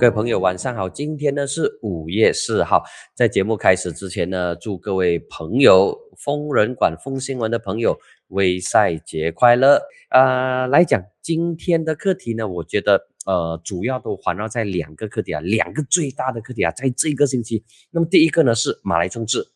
[0.00, 0.88] 各位朋友，晚上好！
[0.88, 2.82] 今天呢是五月四号，
[3.14, 7.94] 在节目开始之前呢，祝各位朋友、疯人馆、疯新闻的朋友，
[8.28, 9.78] 微赛节快乐！
[10.08, 17.62] 啊，来讲今天的课题呢，我觉得呃，主要都环绕在两个课题啊，两个最大的课题啊，在这一个星期。
[17.90, 19.46] 那么第一个呢是马来政治。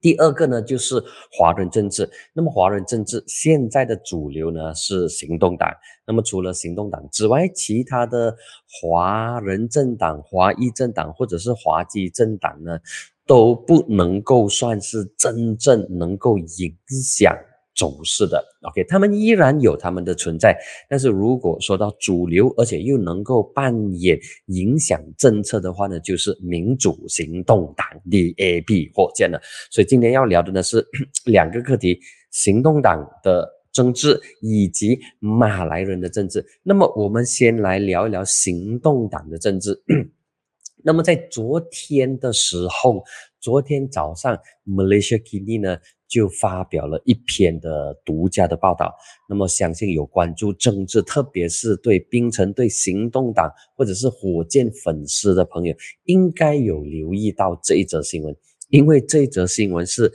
[0.00, 2.08] 第二个呢，就是华人政治。
[2.32, 5.70] 那么华人政治现在的主流呢是行动党。
[6.06, 12.78] 那么除了行动党之外，其他的华人政党、华裔政党或者是华籍政党呢，
[13.26, 17.36] 都不能够算是真正能够影响。
[17.80, 20.54] 走势的，OK，他们依然有他们的存在，
[20.86, 29.40] 但是如果说到主流，而且又能够扮演影响政策的话呢，就是民主行动党 DAP 火箭了。
[29.70, 30.86] 所以今天要聊的呢是
[31.24, 31.98] 两个课题：
[32.30, 36.44] 行动党的政治以及马来人的政治。
[36.62, 39.82] 那么我们先来聊一聊行动党的政治。
[40.84, 43.02] 那么在昨天的时候，
[43.40, 45.78] 昨天早上，Malaysia Kini 呢？
[46.10, 48.92] 就发表了一篇的独家的报道。
[49.28, 58.36] 那么，相信有关注政治，特别是对槟城、对行动党或者是火箭粉丝的朋友，应该有留意到这一则新闻。
[58.68, 60.12] 因为这一则新闻是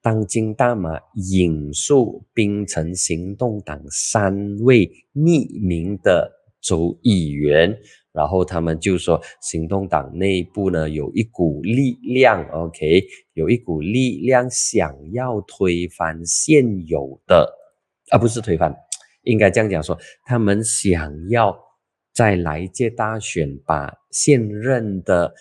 [0.00, 7.78] 当今大马引述槟城行动党三位匿名的州议员。
[8.12, 17.50] 然后他们就说，行动党内部呢有一股力量，OK，有一股力量想要推翻现有的，
[18.10, 18.76] 而不是推翻，
[19.22, 21.58] 应该这样讲说，他们想要
[22.12, 25.32] 在来届大选把现任的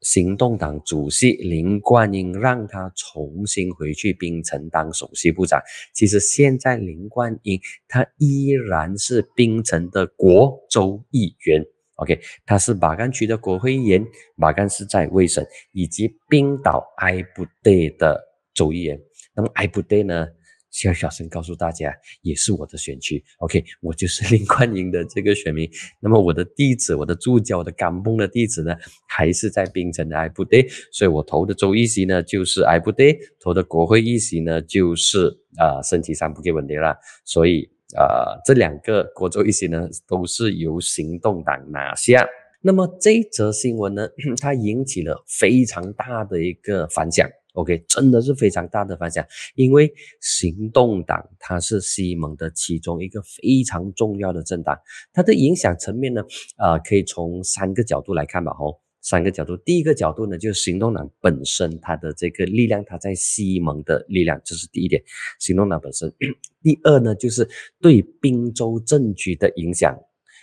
[0.00, 5.60] 行动党主席林冠英让他重新回去槟城当首席部长。
[5.94, 11.64] 其实现在林冠英他依然是槟城的国州议员。
[12.00, 14.02] OK，他是马干区的国会议员，
[14.34, 18.18] 马干是在卫省以及冰岛埃布代的
[18.54, 18.98] 州议员。
[19.34, 20.26] 那么埃布代呢，
[20.70, 23.22] 需要小声告诉大家，也是我的选区。
[23.40, 25.70] OK， 我就是林冠英的这个选民。
[26.00, 28.74] 那么我的地址，我的住脚，我的港崩的地址呢，
[29.06, 35.28] 还是在槟城的埃布代，所以我投的州议席呢就是埃布代，投的国会议席呢就是
[35.58, 36.96] 啊升旗三不给稳定了，
[37.26, 37.70] 所以。
[37.96, 42.26] 呃，这两个国州一些呢，都是由行动党拿下。
[42.62, 44.08] 那么这则新闻呢，
[44.40, 47.28] 它引起了非常大的一个反响。
[47.54, 49.24] OK，真的是非常大的反响，
[49.54, 54.78] 因为行动党它是西蒙的其中一个非常重要的政党，
[55.12, 56.22] 它的影响层面呢，
[56.58, 58.80] 呃，可以从三个角度来看吧，吼。
[59.02, 65.02] 三个角度，第一个角度呢，就是行动党本身它的这个力量，它在西蒙的力量，这是第一点。
[65.38, 66.12] 行动党本身，
[66.62, 67.48] 第二呢，就是
[67.80, 69.98] 对滨州政局的影响。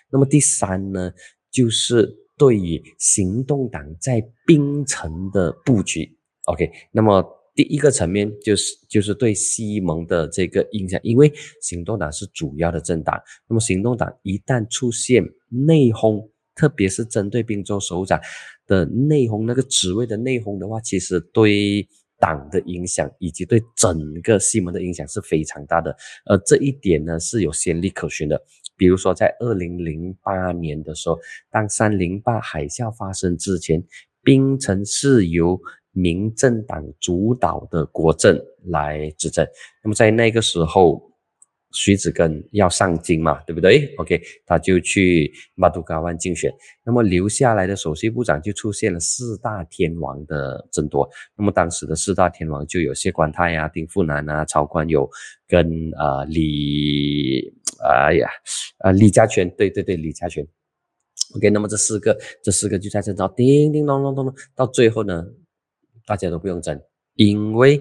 [0.09, 1.13] 那么第三呢，
[1.51, 6.17] 就是对于行动党在槟城的布局。
[6.45, 7.23] OK，那么
[7.53, 11.31] 第一个层面就是就是对西蒙的这个影响，因为
[11.61, 16.27] 行动党是主要的政党，那么行动党一旦出现内讧。
[16.57, 18.19] 特别是针对滨州首长
[18.65, 21.87] 的内讧那个职位的内讧的话，其实对
[22.19, 25.95] 党的影响以及对整个西门的影响是非常大的。
[26.25, 28.41] 而这一点呢是有先例可循的。
[28.75, 31.17] 比如说在二零零八年的时候，
[31.51, 33.83] 当三零八海啸发生之前，
[34.23, 35.59] 槟城是由
[35.91, 39.47] 民政党主导的国政来执政。
[39.83, 41.06] 那么在那个时候。
[41.79, 46.51] 徐子根要上京嘛，对不对？OK，他就去马杜卡湾竞选。
[46.83, 51.07] 那么留下来的首席部长就出现了四大天王的争夺。
[51.37, 55.07] 那么当时的四大天王就有谢冠泰啊、丁富南啊、曹冠友
[55.47, 58.27] 跟啊李，哎呀，
[58.79, 60.43] 啊李家全，对对对，李家全。
[61.35, 65.23] OK，那么这四个，这四个就在争吵，叮叮咚咚咚咚，到最后呢，
[66.07, 66.81] 大家都不用争，
[67.13, 67.79] 因为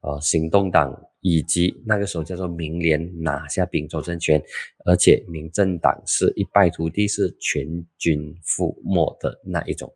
[0.00, 0.96] 呃，行动党。
[1.22, 4.42] 以及那个时候叫做明联拿下滨州政权，
[4.84, 7.64] 而且民政党是一败涂地，是全
[7.96, 9.90] 军覆没的那一种，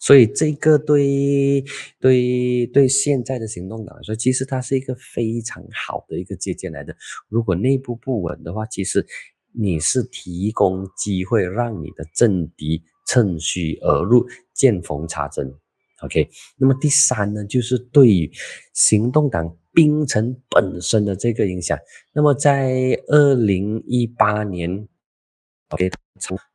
[0.00, 1.62] 所以这个对
[2.00, 6.96] 对对现在的行动党来说，其实它是一个非常好的一个借鉴来的。
[7.28, 9.06] 如果内部不稳的话，其实
[9.52, 15.54] 你是提供机会让你的政敌趁虚而入，见缝插针。
[16.02, 18.30] OK，那么第三呢，就是对于
[18.72, 19.56] 行动党。
[19.72, 21.78] 冰城本身的这个影响，
[22.12, 24.88] 那么在二零一八年
[25.68, 25.88] ，OK，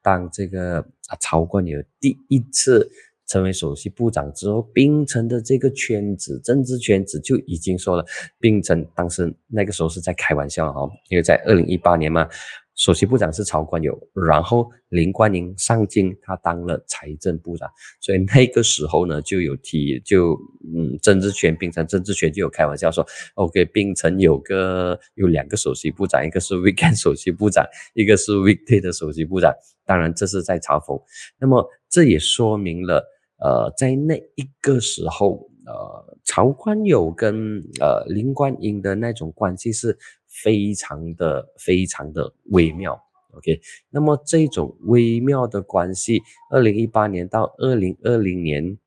[0.02, 2.92] 当这个啊曹冠友第一次
[3.26, 8.06] 成为首席部长之后，冰城的这个圈子，政治圈子就已经说了，
[8.38, 12.28] 冰城当时那个时候是在开玩笑哈，因为在二零一八年嘛，
[12.75, 17.69] 首席部长是曹冠友，然后林冠英上京，他当了财政部长，
[18.01, 20.38] 所以那个时候呢，就有提就
[20.75, 23.06] 嗯，曾志权，槟城曾志权就有开玩笑说
[23.36, 29.54] ，OK，槟城有个有两个首席部长，一个是 weekend 首席部长，一个是 weekday 的首席部长，
[29.86, 31.01] 当然这是在嘲讽。
[31.39, 33.06] 那么这也说明了，
[33.38, 39.98] 呃，在那一个时候，呃，曹冠友跟呃林冠英的那种关系是。
[40.44, 43.00] 非常的非常的微妙
[43.34, 43.60] ，OK，
[43.90, 46.22] 那么这种微妙的关系，
[46.52, 48.78] 二零一八年到二零二零年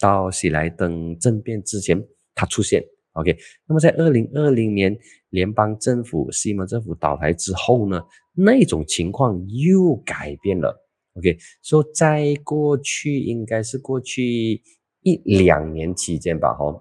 [0.00, 2.02] 到喜来登政变之前，
[2.34, 3.36] 它出现，OK，
[3.66, 4.96] 那么在二零二零年
[5.30, 8.02] 联邦政府西蒙政府倒台之后呢，
[8.34, 10.84] 那种情况又改变了
[11.16, 14.62] ，OK，说在过去应该是过去
[15.02, 16.80] 一两年期间吧，哈。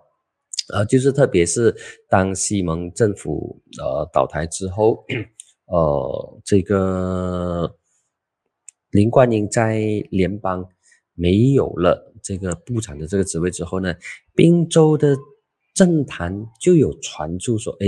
[0.74, 1.76] 呃，就是特别是
[2.10, 5.06] 当西蒙政府呃倒台之后，
[5.68, 7.76] 呃，这个
[8.90, 9.80] 林冠英在
[10.10, 10.68] 联邦
[11.14, 13.94] 没有了这个部长的这个职位之后呢，
[14.34, 15.16] 滨州的
[15.76, 17.88] 政坛就有传出说，哎，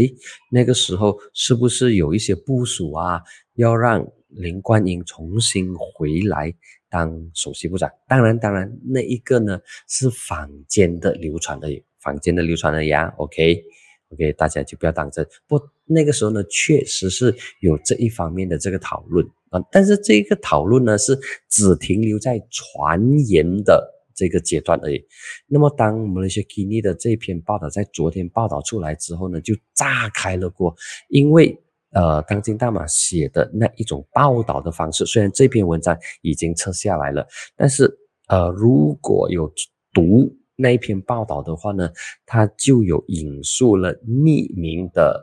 [0.52, 3.22] 那个时候是不是有一些部署啊，
[3.56, 6.54] 要让林冠英重新回来
[6.90, 7.90] 当首席部长？
[8.08, 11.68] 当然，当然，那一个呢是坊间的流传的。
[12.06, 15.28] 坊间的流传的呀，OK，OK，大家就不要当真。
[15.48, 21.20] 不，那个时候呢，确实是有这一方面的这个讨论啊，但是这个讨论呢，是
[21.50, 25.04] 只停留在传言的这个阶段而已。
[25.48, 30.76] 那么，当马来西亚 Kini 的这篇报道在昨天报道出来之后呢，就炸开了锅，
[31.10, 31.60] 因为
[31.90, 37.92] 呃，当今大马写的那一种报道的方式，虽然这篇文章已经撤下来了，但是
[38.28, 39.52] 呃，如果有
[39.92, 40.32] 读。
[40.56, 41.90] 那一篇报道的话呢，
[42.26, 45.22] 他就有引述了匿名的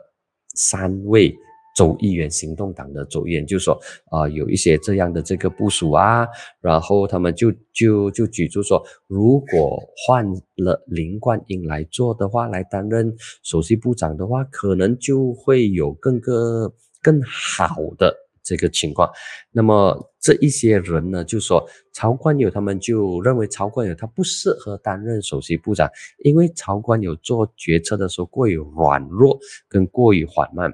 [0.55, 1.35] 三位
[1.75, 3.79] 州议员，行动党的州议员，就说
[4.11, 6.27] 啊，有一些这样的这个部署啊，
[6.61, 10.23] 然后他们就就就举出说，如果换
[10.57, 16.71] 了林冠英来做的话，来担任首席部长的话，可能就会有更个
[17.01, 18.15] 更好的。
[18.43, 19.09] 这个情况，
[19.51, 25.89] 那么这一些人呢，就说曹冠友他们就认为曹冠友他不适合担任首席部长，
[26.25, 30.73] 因为曹冠友做决策的时候过于软弱跟过于缓慢，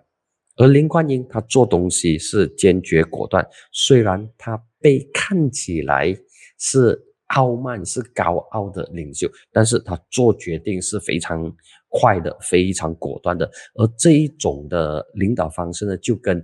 [0.55, 6.17] 而林冠英他做东西是坚决果断，虽然他被看起来
[6.57, 11.55] 是傲慢是高傲的领袖，但是他做决定是非常
[11.89, 16.43] 快的，非常果断的，而这一种的领导方式呢，就跟。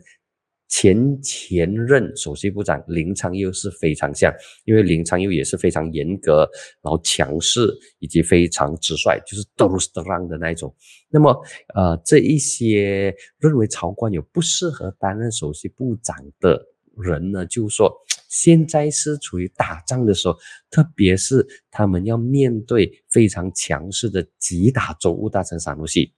[0.77, 4.29] 前前任首席部长林昌佑是非常像，
[4.65, 6.39] 因为林昌佑也是非常严格，
[6.81, 10.75] 然后强势以及非常直率，就是都是 strong 的那一种。
[11.09, 11.33] 那么，
[11.73, 16.61] 呃，这一些认为曹官有不适合担任首席部长的
[16.97, 17.89] 人呢，就说
[18.27, 20.37] 现在是处于打仗的时候，
[20.69, 26.11] 特别是他们要面对非常强势的吉打州务大臣萨努西。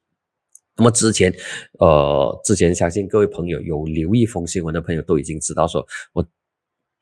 [0.77, 1.33] 那么之前，
[1.79, 6.25] 呃，之前相信各位朋友有留意风新闻的朋友都已经知道，说我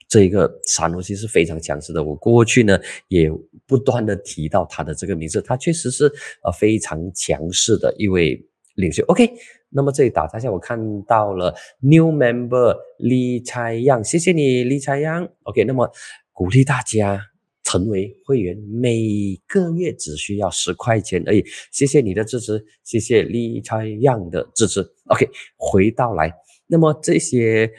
[0.07, 2.04] 这一个沙诺西是非常强势的。
[2.04, 2.80] 我过去呢
[3.10, 3.30] 也
[3.68, 6.06] 不断的提到他的这个名字，他确实是
[6.44, 8.42] 呃非常强势的一位
[8.75, 9.04] 领袖。
[9.07, 9.30] OK，
[9.69, 15.27] 那么这里打岔一下，我看到了 new member 李才阳，谢谢你李才阳。
[15.44, 15.91] OK，那么
[16.32, 17.20] 鼓励大家。
[17.65, 21.43] 成为会员，每个月只需要十块钱而已。
[21.72, 24.79] 谢谢你的支持，谢谢李超样的支持。
[25.07, 26.31] OK，回到来，
[26.67, 27.69] 那么这些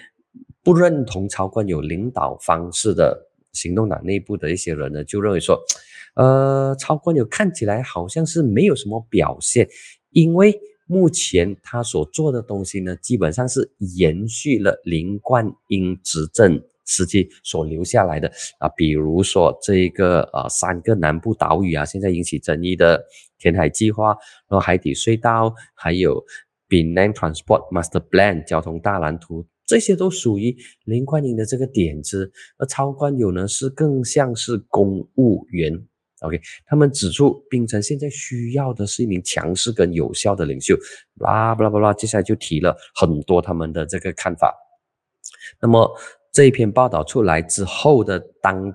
[0.63, 5.59] 不认同超冠有领导方式的行动党内部的一些人呢，就认为说，
[6.17, 9.69] 呃，超冠有看起来好像是没有什么表现，
[10.11, 16.61] 因为目前他所做的东西呢，基本上是延续了林冠英执政。
[16.87, 23.05] 实际所留下来的啊，比如说这个呃三个南部岛屿啊，现在引起争议的
[23.39, 24.17] 填海计划，
[24.49, 26.25] 然后海底隧道，还有
[26.69, 32.33] b i n a n Transport Master Plan 交通大蓝图，这些都属于林冠英的这个点子。
[32.57, 35.87] 而超冠友呢，是更像是公务员。
[36.21, 40.75] OK，他们指出，槟城现在需要的是一名强势跟有效的领袖。
[41.17, 44.55] 啦巴拉巴拉，接下来就提了很多他们的这个看法。
[45.61, 45.91] 那么。
[46.37, 48.71] 这一篇报道出来之后的当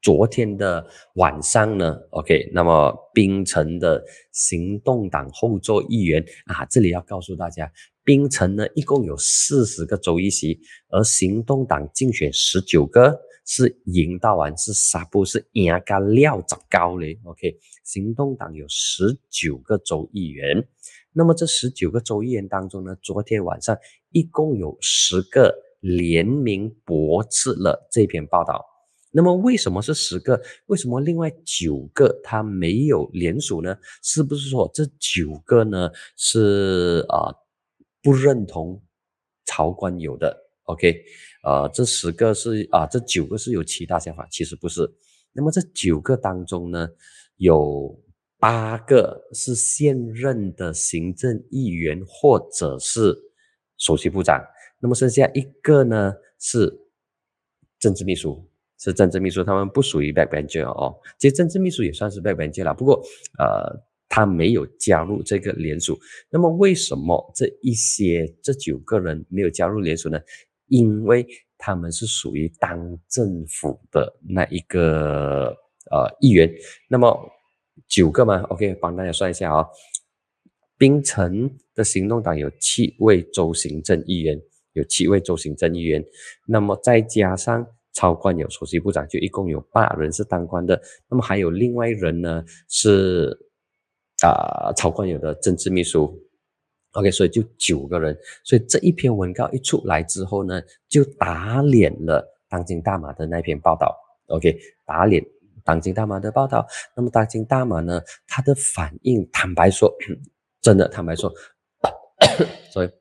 [0.00, 0.86] 昨天的
[1.16, 4.00] 晚上呢，OK，那么冰城的
[4.30, 7.68] 行动党后座议员啊，这里要告诉大家，
[8.04, 20.64] 冰城呢一共有四十个州议席，而行动党竞选十九个，是赢到完是沙布是赢个料子高嘞，OK，行动党有十九个州议员，
[21.12, 23.76] 那么这十九个州议员当中呢，昨天晚上
[24.12, 25.52] 一共有十个。
[25.80, 28.64] 联名驳斥了这篇报道。
[29.12, 30.40] 那么为什么是十个？
[30.66, 33.76] 为什么另外九个他没有联署呢？
[34.02, 37.34] 是不是说这九个呢是啊
[38.02, 38.80] 不认同
[39.46, 41.02] 曹官有的？OK，
[41.42, 44.24] 呃，这十个是啊，这九个是有其他想法？
[44.30, 44.88] 其实不是。
[45.32, 46.88] 那么这九个当中呢，
[47.36, 48.00] 有
[48.38, 53.12] 八个是现任的行政议员或者是
[53.76, 54.40] 首席部长，
[54.80, 56.80] 那么剩下一个呢是
[57.78, 58.44] 政治秘书。
[58.82, 60.98] 是政治秘书，他们不属于 backbencher 哦。
[61.18, 62.94] 其实政治秘书也算是 backbencher 了，不过
[63.38, 66.00] 呃，他没有加入这个联署。
[66.30, 70.18] 那么为什么这一些这九个人没有加入联署呢？
[70.68, 71.26] 因为
[71.58, 75.54] 他们是属于当政府的那一个
[75.90, 76.50] 呃议员。
[76.88, 77.30] 那么
[77.86, 79.66] 九个嘛，OK，帮大家算一下啊。
[80.78, 84.40] 槟城的行动党有七位州行政议员，
[84.72, 86.04] 有七位州行政议员。
[86.46, 87.66] 那么再加上。
[87.92, 90.80] 超官有首席部长，就一共有八人是当官的。
[91.08, 93.36] 那么还有另外一人呢，是
[94.22, 96.16] 啊，超官有的政治秘书。
[96.92, 98.16] OK，所以就九个人。
[98.44, 103.92] 所以这一篇文告一出来之后呢，就打脸了当今大马的那篇报道。
[104.28, 105.22] OK，打脸
[105.64, 106.64] 当今大马的报道。
[106.94, 109.92] 那么当今大马呢，他的反应，坦白说，
[110.62, 111.30] 真的坦白说，
[112.72, 112.99] 所以。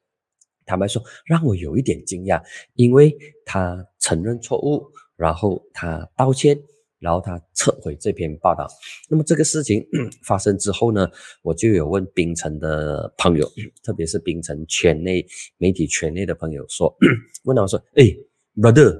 [0.69, 2.39] 坦白说，让我有一点惊讶，
[2.75, 4.85] 因为他承认错误，
[5.17, 6.55] 然后他道歉，
[6.99, 8.67] 然后他撤回这篇报道。
[9.09, 9.83] 那么这个事情
[10.23, 11.09] 发生之后呢，
[11.41, 13.49] 我就有问冰城的朋友，
[13.83, 15.25] 特别是冰城圈内
[15.57, 16.95] 媒体圈内的朋友说，
[17.45, 18.05] 问他说：“哎
[18.55, 18.95] ，brother。”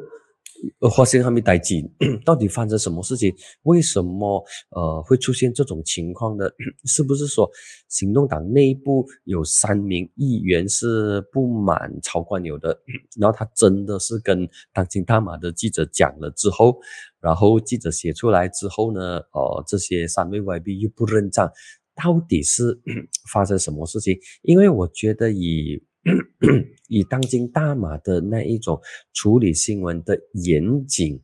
[0.96, 1.84] 发现他们待机，
[2.26, 3.34] 到底发生什么事情？
[3.64, 6.46] 为什么呃会出现这种情况呢？
[6.86, 7.50] 是不是说
[7.88, 12.78] 行动党内部有三名议员是不满曹冠友的？
[13.20, 16.80] 然后他真的是跟当今大马的记者讲了之后，
[17.20, 19.20] 然后记者写出来之后呢？
[19.32, 21.52] 呃，这些三位 YB 又不认账，
[21.96, 22.80] 到底是
[23.32, 24.18] 发生什么事情？
[24.42, 25.84] 因为我觉得以。
[26.90, 28.82] 以当今大马的那一种
[29.14, 31.22] 处理新闻的严谨，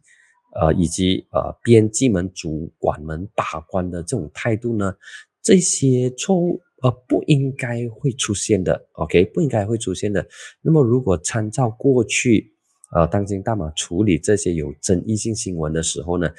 [0.61, 4.95] 呃，以及呃编辑们、主管们把关的这种态度呢，
[5.41, 8.87] 这些错误呃不应该会出现的。
[8.93, 10.25] OK，不应该会出现的。
[10.61, 12.53] 那么，如果参照过去，
[12.95, 16.29] 呃，当今大马处理这些有争议性新闻的时候呢，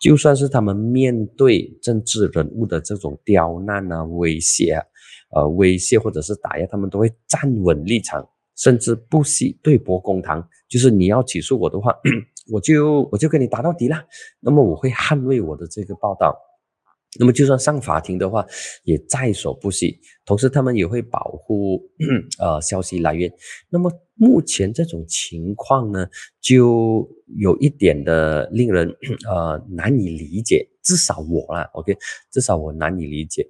[0.00, 4.82] 就算是他们面对政治人物的这种刁难啊、威胁啊。
[5.32, 8.28] 呃，威胁或者是打压，他们都会站稳立场，
[8.60, 10.46] 甚至不惜对簿公堂。
[10.68, 11.92] 就是你要起诉我的话，
[12.52, 13.96] 我就我就跟你打到底了。
[14.40, 16.36] 那么我会捍卫我的这个报道。
[17.18, 18.46] 那么就算上法庭的话，
[18.84, 19.98] 也在所不惜。
[20.24, 21.82] 同时，他们也会保护
[22.38, 23.28] 呃消息来源。
[23.68, 26.06] 那么目前这种情况呢，
[26.40, 28.88] 就有一点的令人
[29.28, 30.64] 呃难以理解。
[30.82, 31.94] 至少我啦，OK，
[32.30, 33.46] 至少我难以理解，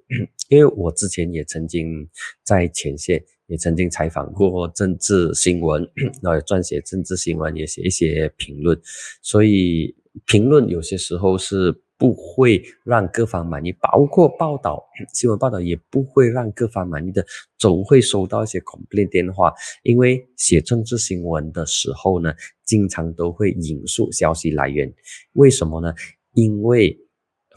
[0.51, 2.07] 因为我之前也曾经
[2.43, 5.81] 在前线，也曾经采访过政治新闻，
[6.21, 8.79] 然后撰写政治新闻，也写一些评论，
[9.21, 11.81] 所以评论有些时候是。
[12.01, 17.23] 不会让各方满意，包括报道新闻报道也不会让各方满意的，
[17.59, 19.53] 总会收到一些 complaint 电话。
[19.83, 22.33] 因为写政治新闻的时候呢，
[22.65, 24.91] 经常都会引述消息来源。
[25.33, 25.93] 为什么呢？
[26.33, 26.97] 因为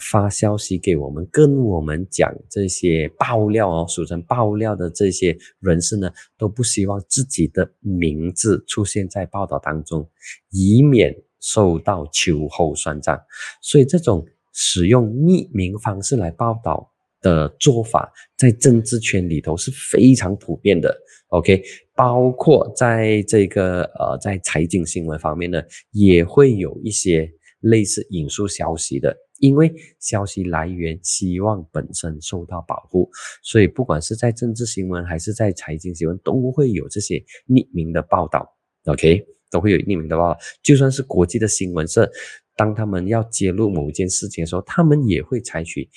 [0.01, 10.09] 发消息给我们，跟我们讲这些爆料哦，俗称爆料的这些人士呢，都不希望自己的名字出现在报道当中，
[10.51, 13.21] 以免受到秋后算账。
[13.61, 14.27] 所以这种。
[14.57, 16.89] 使用匿名方式来报道
[17.21, 20.97] 的做法，在政治圈里头是非常普遍的。
[21.31, 21.61] OK，
[21.93, 25.61] 包括在这个呃，在财经新闻方面呢，
[25.91, 27.29] 也会有一些
[27.63, 29.71] 类似引述消息的，因为
[30.01, 33.11] 消息来源希望本身受到保护，
[33.43, 38.57] 所以不管是在政治新闻还是在财经新闻，都会有这些匿名的报道。
[38.87, 42.11] OK，都会有匿名的报道，就算是国际的新闻社。
[42.57, 45.91] 当他们要揭露某件事情的时候，他们也会采取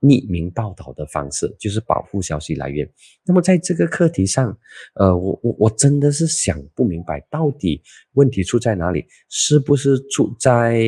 [0.00, 2.90] 匿名报道的方式，就是保护消息来源。
[3.22, 4.56] 那么在这个课题上，
[4.94, 7.82] 呃，我我我真的是想不明白，到底
[8.14, 9.04] 问题出在哪里？
[9.28, 10.80] 是不是出在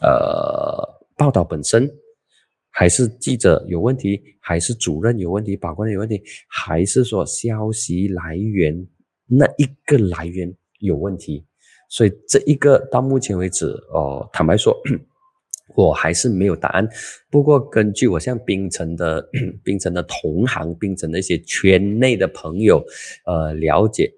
[0.00, 1.90] 呃报道本身，
[2.70, 8.86] 还是记者有问题，还是主任有问题，法官有问题，还是说消息来源
[9.26, 11.44] 那一个来源有问题？
[11.88, 14.76] 所以这一个到目前为止，哦，坦白说，
[15.74, 16.86] 我还是没有答案。
[17.30, 19.26] 不过根据我像槟城的
[19.64, 22.84] 槟城的同行、槟城的一些圈内的朋友，
[23.24, 24.12] 呃，了解，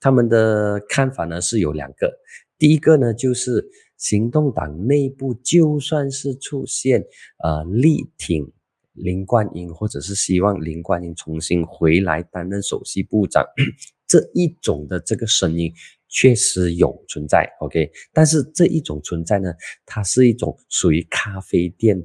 [0.00, 2.10] 他们的看法呢是有两个，
[2.56, 7.04] 第一个呢就是行动党内部就算是出现
[7.44, 8.50] 呃力挺
[8.94, 13.44] 林冠英，或者是希望林冠英重新回来担任首席部长
[14.08, 15.70] 这一种的这个声音。
[16.10, 19.52] 确实有存在，OK，但是这一种存在呢，
[19.84, 22.02] 它是一种属于咖啡店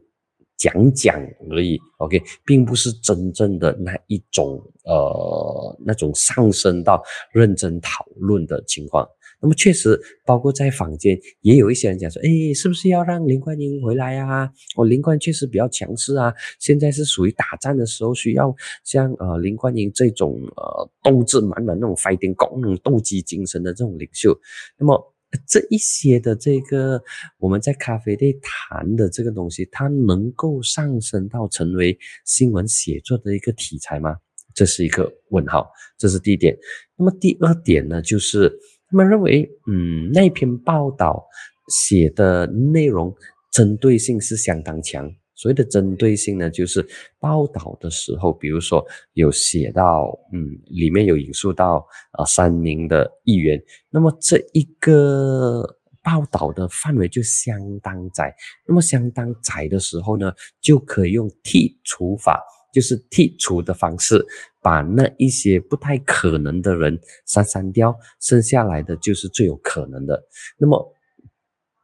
[0.58, 1.18] 讲讲
[1.50, 9.08] 而已，OK，并不是真正的那一种呃那种上升到认真讨论的情况。
[9.44, 14.50] 那么确实，包括在坊间也有一些人讲说，哎，是不是要让林冠英回来呀？
[14.78, 24.34] 哦，林冠确实比较强势啊，现在是属于打战的时候，需要像呃林冠英这种呃斗志满满那种 fighting 功能斗鸡精神的这种领袖。
[24.78, 25.14] 那么
[25.46, 27.04] 这一些的这个
[27.38, 34.16] 我们在咖啡店谈的这个东西，它能够上升到成为新闻写作的一个题材吗？
[34.56, 36.58] 这是一个问号，这是第一点。
[36.96, 38.58] 那么第二点呢，就是。
[38.94, 41.26] 他们认为，嗯，那篇报道
[41.68, 43.12] 写的内容
[43.52, 45.12] 针对性是相当强。
[45.34, 46.88] 所谓的针对性呢，就是
[47.20, 53.60] 报道的时候，比如说有写到，嗯，里面有引述到啊三名的议员，
[53.90, 55.64] 那么这一个
[56.04, 58.32] 报道的范围就相当窄。
[58.68, 60.32] 那么相当窄的时候呢，
[60.62, 62.40] 就可以用剔除法。
[62.74, 64.26] 就是剔除的方式，
[64.62, 70.22] 把那一些不太可能的人删删掉，剩下来的就是最有可能的。
[70.58, 70.94] 那么，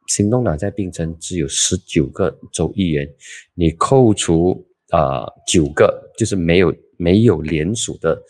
[0.08, 3.08] 行动党在槟城只有十九个州议员，
[3.54, 8.22] 你扣除呃九个，就是没有没有联署的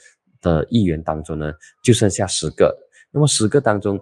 [0.42, 1.51] 的议员当中呢，
[1.84, 2.78] 就剩下十个。
[3.12, 4.00] 那么十个当中。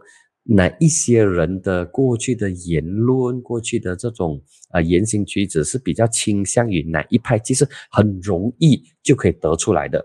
[0.50, 7.38] 哪一些人的过去的言论、过去的这种啊言行举止是比较倾向于哪一派？
[7.38, 10.04] 其实很容易就可以得出来的，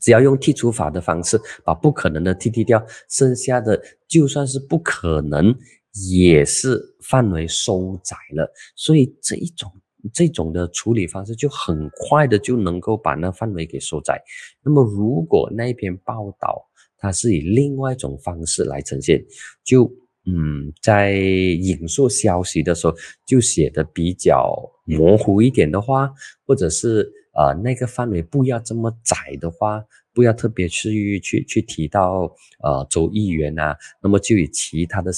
[0.00, 5.54] 只要用剔除法的方式把不可能的剔剔掉，剩下的就算是不可能，
[6.10, 8.50] 也是范围收窄了。
[8.74, 9.70] 所以这一种
[10.14, 14.22] 这种的处理方式就很快的就能够把那范围给收窄。
[14.64, 16.69] 那么如果那篇报道，
[17.00, 19.24] 它是以另外一种方式来呈现，
[19.64, 19.90] 就
[20.26, 22.94] 嗯，在引述消息的时候，
[23.26, 26.12] 就写的比较模糊一点的话，
[26.46, 29.82] 或者是呃那个范围不要这么窄的话，
[30.12, 32.30] 不要特别去去去提到
[32.62, 35.10] 呃州议员啊，那么就以其他的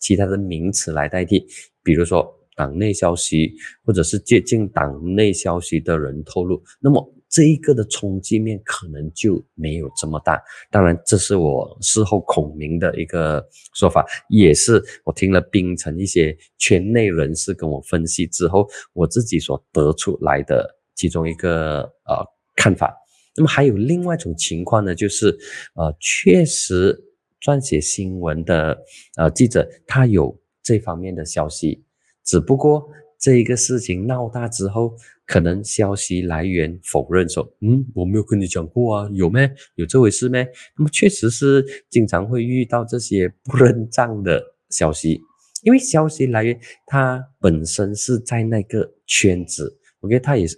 [0.00, 1.46] 其他的名词来代替，
[1.84, 3.52] 比如说党内消息，
[3.84, 7.12] 或者是接近党内消息的人透露，那么。
[7.36, 22.24] 这一个的冲击面可能就没有这么大，当然这是我事后孔明的一个说法，也是我听了冰城一些圈内人士跟我分析之后，我自己所得出来的其中一个呃
[22.56, 22.90] 看法。
[23.36, 25.28] 那么还有另外一种情况呢，就是
[25.74, 26.98] 呃确实
[27.42, 28.78] 撰写新闻的
[29.18, 31.84] 呃记者他有这方面的消息，
[32.24, 32.88] 只不过
[33.26, 34.94] 这一个事情闹大之后。
[35.28, 39.40] 可能消息来源否认说，嗯，我没有跟你讲过啊，有没
[39.74, 40.46] 有这回事没？
[40.78, 45.20] 那么确实是经常会遇到这些不认账的消息，
[45.64, 50.56] 因为消息来源它本身是在那个圈子，OK，它也是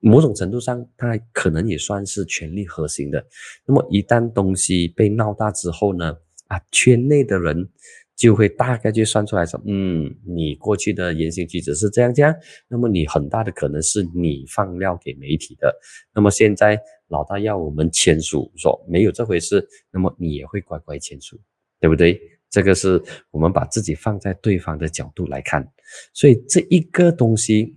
[0.00, 3.24] 某种程度上，它可能也算是权力核心的。
[3.64, 6.16] 那么一旦东西被闹大之后呢，
[6.48, 7.68] 啊，圈内的人。
[8.16, 12.32] 就会大概就算出来说，嗯，你过去的言行举止是这样这样，
[12.68, 15.74] 那么你很大的可能是你放料给媒体的。
[16.14, 21.36] 那么现在老大要我们签署，说没有这回事，那么你也会乖乖签署，
[21.80, 22.20] 对不对？
[22.50, 25.68] 这个是我们把自己放在对方的角度来看，
[26.12, 27.76] 所以这一个东西，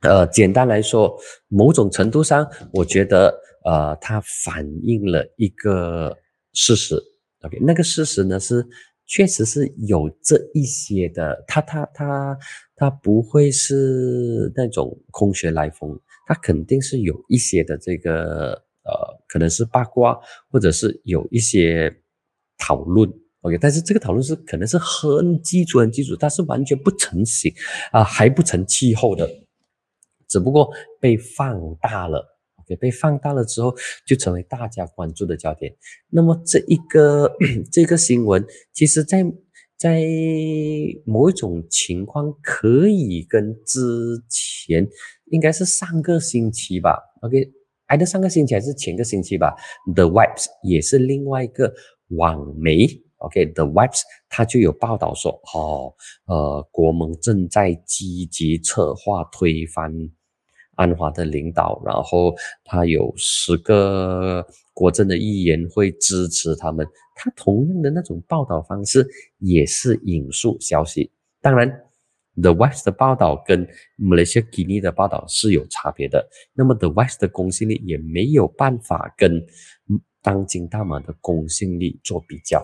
[0.00, 1.14] 呃，简单来说，
[1.48, 6.16] 某种程度上，我觉得，呃，它反映了一个
[6.54, 6.94] 事实。
[7.42, 8.66] OK，那个事实呢是。
[9.08, 12.38] 确实是有这一些的，他他他
[12.76, 18.52] 他不会是那种空穴来风，他肯定是有一些的这个
[18.84, 18.92] 呃，
[19.26, 20.16] 可能是八卦，
[20.50, 21.90] 或者是有一些
[22.58, 27.52] 讨论，OK，但是这个讨论是可能是很基础很基础，它是完全不成型
[27.90, 29.26] 啊，还不成气候的，
[30.28, 32.37] 只不过被放大了。
[32.68, 33.74] 也被放大了之后，
[34.06, 35.74] 就成为大家关注的焦点。
[36.08, 37.30] 那么这一个
[37.72, 39.24] 这个新闻，其实在
[39.76, 40.02] 在
[41.04, 43.80] 某一种情况，可以跟之
[44.28, 44.88] 前
[45.26, 47.52] 应该是上个星期吧，OK，
[47.86, 49.54] 挨着上个星期还是前个星期吧
[49.94, 51.72] ，The Wipes 也是另外一个
[52.08, 55.94] 网媒，OK，The Wipes 它就有报道说，哦，
[56.26, 59.92] 呃，国盟正在积极策划推翻。
[60.78, 62.32] 安华的领导，然后
[62.64, 66.86] 他有十个国政的议员会支持他们，
[67.16, 69.04] 他同样的那种报道方式
[69.38, 71.10] 也是引述消息。
[71.40, 71.68] 当然
[72.40, 73.66] ，The West 的报道跟
[73.98, 76.28] Malaysia Guinea 的报道是有差别的。
[76.54, 79.44] 那么 The West 的公信力也没有办法跟
[80.22, 82.62] 当今大马的公信力做比较，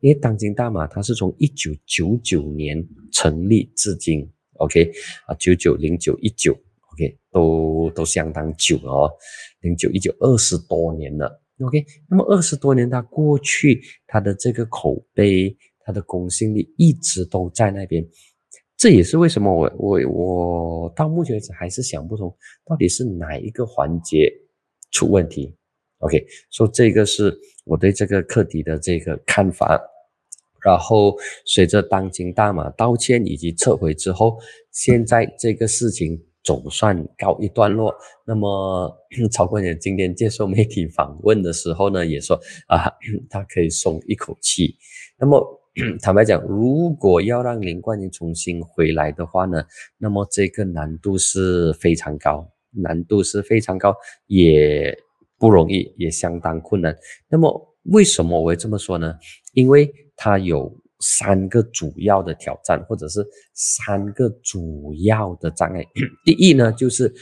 [0.00, 4.92] 因为当今大马它是从一九九九年成立至今，OK
[5.26, 6.56] 啊，九九零九一九。
[6.98, 9.10] OK，都都相当久了哦，
[9.60, 11.40] 零九一九二十多年了。
[11.60, 18.04] OK，那么二十多年，它过去它的这个口碑，它的公信力一直都在那边。
[18.76, 22.34] 这也是为什么我我我到目前为止还是想不通，
[22.64, 24.32] 到底是哪一个环节
[24.90, 25.54] 出问题
[25.98, 29.80] ？OK，说这个是我对这个课题的这个看法。
[30.64, 34.36] 然后随着当今大马道歉以及撤回之后，
[34.72, 36.20] 现在这个事情。
[36.48, 37.94] 总算告一段落。
[38.24, 38.90] 那么，
[39.30, 42.90] 曹冠也今天接受媒体访问的时候呢，也说啊，
[43.28, 44.74] 他可以松一口气。
[45.18, 45.60] 那么，
[46.00, 49.62] 坦白讲，如果要让林冠英重新回来的话呢，
[49.98, 53.94] 那么这个难度是非常高，难度是非常高，
[54.26, 54.98] 也
[55.38, 56.96] 不容易，也相当困难。
[57.28, 59.18] 那么，为什么我会这么说呢？
[59.52, 60.74] 因为他有。
[61.00, 65.84] 三个主要的挑战，或者是三个主要的障碍。
[66.24, 67.12] 第一呢，就是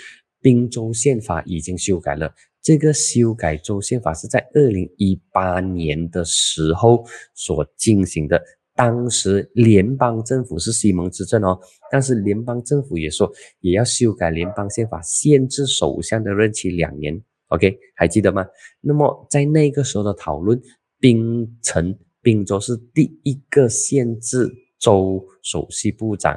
[0.41, 2.33] 滨州宪法已经修改了。
[2.63, 8.43] 这个修改州宪法是在二零一八年的时候所进行的。
[8.75, 11.59] 当时联邦政府是西蒙执政哦，
[11.91, 17.19] 但是联邦政府也说也要修改联邦宪法，限制首相的任期两年。
[17.49, 18.45] OK，还记得吗？
[18.81, 20.61] 那么在那个时候的讨论，
[20.99, 21.97] 槟城。
[22.27, 26.37] 滨州是第一个限制州首席部长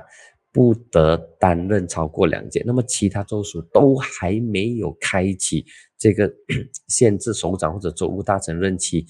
[0.52, 5.65] 不得担任超过两届，那么其他州属都还没有开启
[5.97, 6.32] 这个
[6.88, 9.04] 限制首长或者州务大臣任期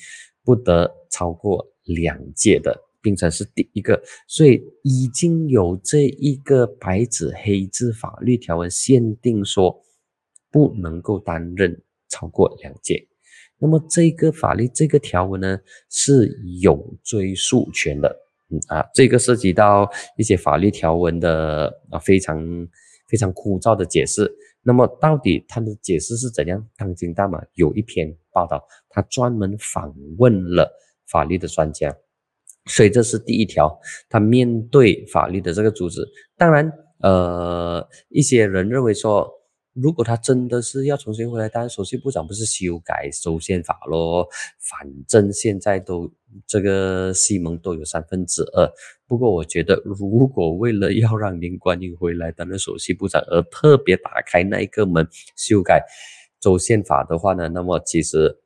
[0.46, 9.84] 不得超过两届的，并且是第一个，所以已经有这一个白纸黑字法律条文限定说
[10.50, 13.09] 不能够担任超过两届。
[13.62, 18.08] 那么这个法律这个条文呢是有追诉权的，
[18.50, 22.42] 嗯啊，这个涉及到一些法律条文的啊非常
[23.10, 24.34] 非常枯燥的解释。
[24.64, 26.66] 那么到底它的解释是怎样？
[26.78, 30.72] 当今大马有一篇报道，他专门访问了
[31.12, 31.94] 法律的专家，
[32.66, 33.80] 所以这是第一条。
[34.10, 36.02] 他面对法律的这个阻止，
[36.38, 39.30] 当然呃一些人认为说。
[39.74, 44.28] 如果他真的是要重新回来当首席部长，不是修改州宪法咯？
[44.60, 46.12] 反正现在都
[46.48, 48.70] 这个西蒙都有三分之二。
[49.08, 55.86] 不过我觉得，如果为了要让林冠英回来担任首席部长而特别打开那一个门修改
[56.40, 58.40] 州宪法的话呢，那么其实。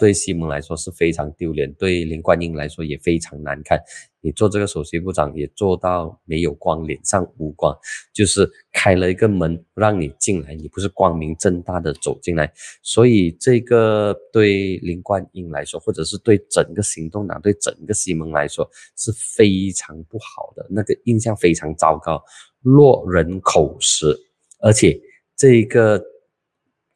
[0.00, 3.78] 对西蒙来说是非常丢脸，对林冠英来说也非常难看。
[4.22, 7.76] 你做这个首席部长也做到没有光，脸上无光，
[8.14, 12.50] 就是开了一个门让你进来，你不是光明正大的走进来。
[12.82, 22.22] 所以这个对林冠英来说，或者是对整个行动党、对整个西蒙来说是非常不好的，那个印象非常糟糕，
[22.62, 24.18] 落人口实。
[24.60, 24.98] 而且
[25.36, 26.02] 这个。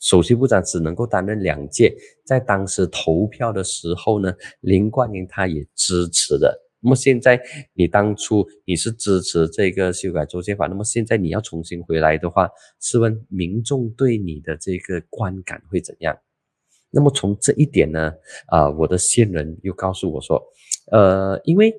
[0.04, 6.60] 首席部长只能够担任两届，在当时投票的时候呢，林冠英他也支持的。
[6.80, 7.40] 那么现在
[7.72, 16.14] 你当初你是支持这个修改州宪法，那么现在你要重新回来的话，试问民众对你的这个观感会怎样？
[16.90, 18.12] 那么从这一点呢，
[18.48, 20.40] 啊，我的线人又告诉我说，
[20.92, 21.74] 呃，因为。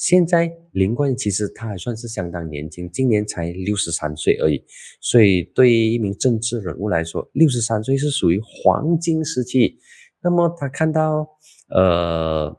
[0.00, 4.64] 现在林冠其实他还算是相当年轻，今年才六十三岁而已，
[4.98, 9.78] 所以对于一名政治人物来说，六十三岁是属于黄金时期。
[10.22, 11.28] 那么他看到，
[11.68, 12.58] 呃，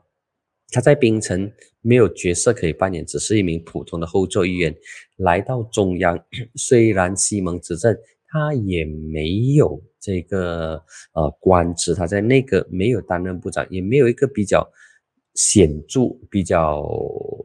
[0.70, 1.50] 他在槟城
[1.80, 4.72] 没有角色可以扮演，只是一名普通的后座议员，
[5.16, 6.16] 来到中央，
[6.54, 7.92] 虽然西蒙执政，
[8.28, 10.80] 他也没有这个
[11.12, 14.64] 呃官职，他在那个没有担任部长，也没有一个比较。
[15.34, 16.86] 显著比较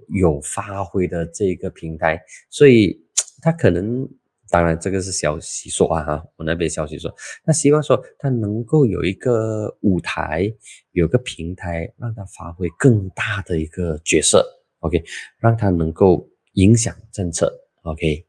[0.08, 2.98] 有发挥的这个平台，所以
[3.42, 4.08] 他可能，
[4.50, 10.52] 当然这个是消息说啊哈，我那边消息说，他希望说他能够有一个舞台，
[10.92, 14.46] 有个平台，让他发挥更大的一个角色
[14.80, 15.04] ，OK，
[15.40, 18.26] 让他能够影响政策，OK，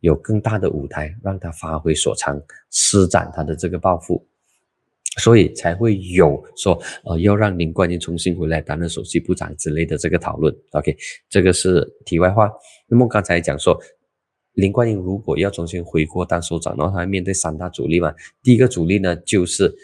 [0.00, 2.40] 有更大的舞台，让他发挥所长，
[2.70, 4.28] 施展他的这个抱负。
[5.18, 10.54] 所以才会有说，呃，要让林冠英重新回来担任首席部长之类的这个讨论。
[10.70, 10.96] OK，
[11.28, 12.50] 这个是题外话。
[12.88, 13.78] 那么刚才讲说，
[14.54, 18.14] 林冠英如果要重新回国当首长的话，他面对三大阻力嘛。
[18.42, 19.74] 第一个阻力呢，就是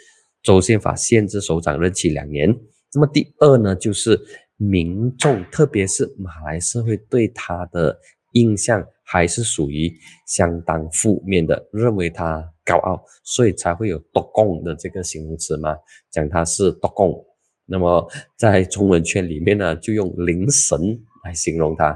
[0.41, 2.55] 州宪法限制首长任期两年。
[2.93, 4.19] 那么第二呢，就是
[4.57, 7.99] 民众，特别是马来社会对他的
[8.33, 9.93] 印象还是属于
[10.25, 15.75] 相当负面的，认为他高傲，所以才会有“多贡”的这个形容词嘛，
[16.11, 17.25] 讲他是多贡。
[17.65, 20.77] 那么在中文圈里面呢，就用“灵神”。
[21.25, 21.87] 来形容他，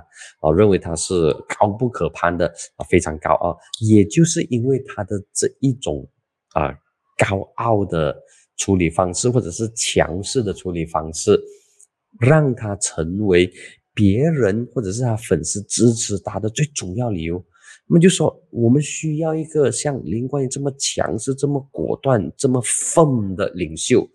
[0.41, 3.57] 啊，认为他是高不可攀的啊，非常高傲。
[3.87, 6.05] 也就是因为他的这一种
[6.49, 6.77] 啊
[7.17, 8.13] 高傲的
[8.57, 11.41] 处理方式，或者是强势的处理方式，
[12.19, 13.49] 让他成为
[13.93, 17.41] 别人或者是他粉丝支持他的最主要理由。
[17.87, 24.09] 那么就说，我们需要一个像林冠英这么强势、这么果断、这么愤的领袖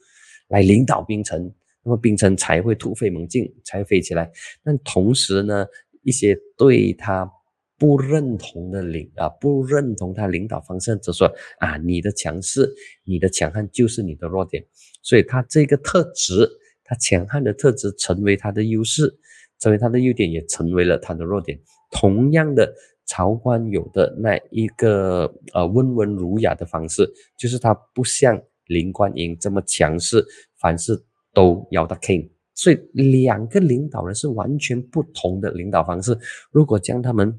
[0.48, 1.52] 来领导冰城。
[1.84, 4.30] 那么冰城才会突飞猛进，才飞起来。
[4.62, 5.66] 但同时呢，
[6.02, 7.30] 一些对他
[7.78, 12.70] 不认同的领啊，不认同他领导方式，就说啊，你的强势，
[13.04, 14.62] 你的强悍就是你的弱点。
[15.02, 16.50] 所以他这个特质，
[16.84, 19.18] 他强悍的特质成为他的优势，
[19.58, 21.58] 成为他的优点，也成为了他的弱点。
[21.90, 22.74] 同样的，
[23.08, 30.24] 曹官有的那一个呃温文儒雅的方式，就是他不像林冠英这么强势，
[30.60, 31.04] 凡事。
[31.34, 36.18] 都要的 king，所以两个领导人是完全不同的领导方式。
[36.50, 37.38] 如果将他们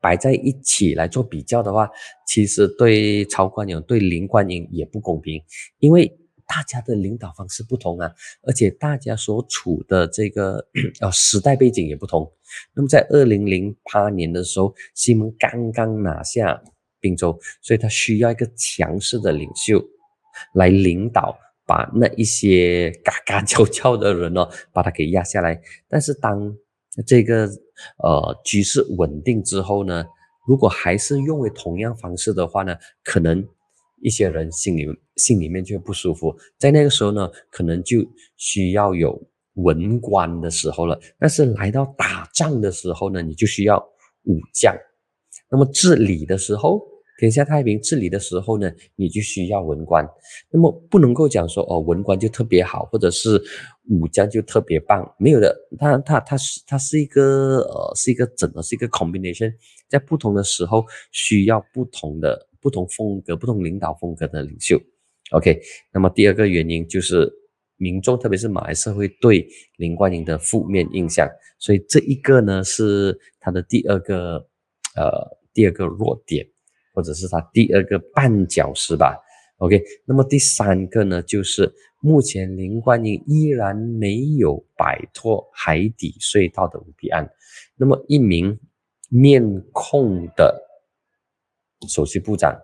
[0.00, 1.88] 摆在一起来做比较的话，
[2.26, 5.40] 其实对曹冠勇、对林冠英也不公平，
[5.78, 8.10] 因为大家的领导方式不同啊，
[8.42, 10.66] 而且大家所处的这个
[11.00, 12.28] 呃时代背景也不同。
[12.74, 16.62] 那么在二零零八年的时候，西蒙刚刚拿下
[17.00, 19.82] 滨州，所以他需要一个强势的领袖
[20.54, 21.38] 来领导。
[21.64, 25.58] 把那一些嘎嘎叫叫的人哦，把他给压下来。
[25.88, 26.52] 但是当
[27.06, 27.48] 这个
[27.98, 30.04] 呃局势稳定之后呢，
[30.46, 33.48] 如果还是用为同样方式的话呢，可能
[34.02, 34.86] 一些人心里
[35.16, 36.36] 心里面就不舒服。
[36.58, 37.98] 在那个时候呢，可能就
[38.36, 39.22] 需要有
[39.54, 40.98] 文官的时候了。
[41.18, 43.78] 但是来到打仗的时候呢，你就需要
[44.24, 44.74] 武将。
[45.50, 46.80] 那么治理的时候。
[47.18, 50.04] 天下太平治理的时候呢，你就需要文官。
[50.50, 53.40] 那么不能够讲说哦，文官就特别好，或者是
[53.90, 55.56] 武将就特别棒，没有的。
[55.78, 59.52] 他他他是他是一个呃，是一个整的，是一个 combination，
[59.88, 64.76] 在不同的时候需要不同的不同风格、不同领导风格的领袖。
[65.30, 65.60] OK，
[65.92, 67.30] 那么第二个原因就是
[67.82, 69.44] 民众，特别是马来社会对
[69.76, 74.36] 林冠英的负面印象，所以这一个呢是他的第二个
[74.94, 76.46] 呃第二个弱点。
[76.94, 79.16] 或者是他第二个绊脚石吧
[79.56, 79.82] ，OK。
[80.04, 87.26] 那么第三个呢，就是目前林冠英依然没有摆脱海底隧道的舞弊案。
[87.76, 88.60] 那么一名
[89.08, 89.42] 面
[89.72, 90.62] 控的
[91.88, 92.54] 首席部长。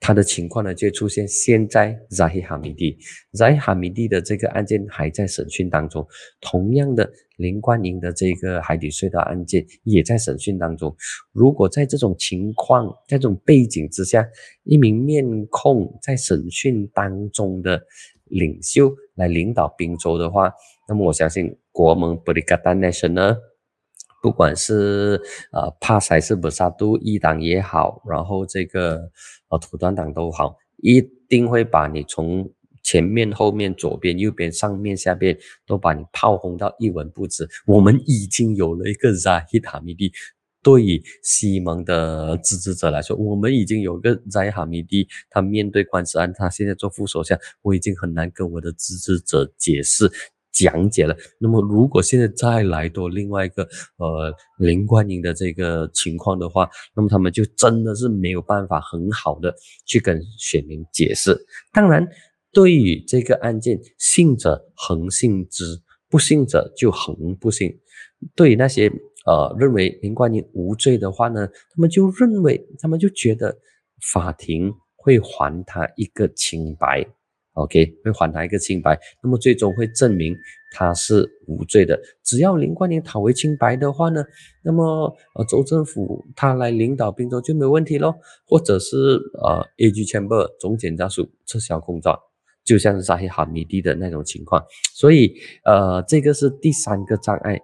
[0.00, 6.06] 他的情况呢，就出现现在 Zahi Hamidi，Zahi Hamidi 的这个案件还在审讯当中。
[6.40, 10.94] 同样的，林冠英的这个海底隧道案件也在审讯当中。
[11.32, 14.26] 如果在这种情况、在这种背景之下，
[14.62, 17.82] 一名面控在审讯当中的
[18.26, 20.52] 领袖来领导滨州的话，
[20.88, 23.36] 那么我相信国盟 Berikatan Nasional。
[24.22, 25.20] 不管是
[25.52, 29.10] 呃帕塞是不萨杜一党也好，然后这个
[29.48, 32.50] 呃土团党都好，一定会把你从
[32.82, 37.46] 前面、后面、左边、右边、上面、下边都把你炮轰到一文不值。
[37.66, 40.10] 我们已经有了一个扎希塔米蒂，
[40.62, 50.10] 对于西蒙的支持者来说，我们已经有个扎希塔米蒂，他面对官司案，他现在做副首相，我已经很难跟我的支持者解释。
[50.58, 53.62] 讲解了，那么如果现在再来多另外一个
[53.98, 59.54] 呃林冠英的这个情况的话，那么他们就真的是没有办法很好的
[59.86, 61.38] 去跟选民解释。
[61.72, 62.06] 当然，
[62.52, 67.78] 对于这个案件，信者恒信之，不信者就恒不信。
[68.34, 68.90] 对于那些
[69.26, 73.56] 呃认为林冠英无罪的话呢，他们就认为，他们就觉得
[74.12, 77.06] 法庭会还他一个清白。
[77.58, 80.36] OK，会还他一个清白，那么最终会证明
[80.72, 82.00] 他是无罪的。
[82.24, 84.24] 只要林冠英讨回清白的话呢，
[84.62, 88.14] 那么呃州政府他来领导滨州就没问题咯，
[88.46, 88.96] 或者是
[89.42, 92.18] 呃 AG Chamber 总检察署撤销公照，
[92.64, 94.64] 就像是沙希哈米蒂的那种情况。
[94.94, 97.60] 所以呃这个是第三个障碍。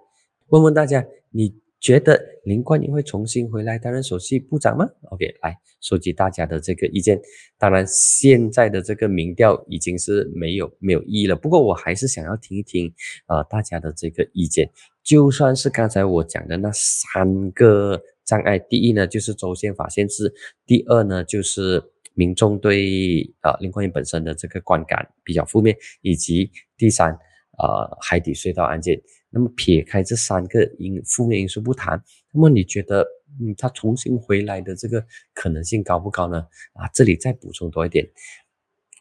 [0.49, 1.53] 问问大家，你？
[1.85, 7.21] 觉得林冠英会重新回来担任首席部长吗？OK，来收集大家的这个意见。
[7.59, 11.35] 当然，现在的这个民调已经是没有没有意义了。
[11.35, 12.91] 不过，我还是想要听一听
[13.27, 14.67] 呃大家的这个意见。
[15.03, 20.33] 就算是刚才我讲的那三个障碍，第一呢就是州宪法限制，
[20.65, 21.79] 第二呢就是
[22.15, 27.11] 民众对呃林冠英本身的这个观感比较负面，以及第三
[27.59, 28.99] 呃海底隧道案件。
[29.35, 33.05] 那么撇开这三个因负面因素不谈，那么你觉得
[33.41, 36.39] 嗯他重新回来的这个可能性高不高呢？
[36.71, 38.09] 啊，这里再补充多一点。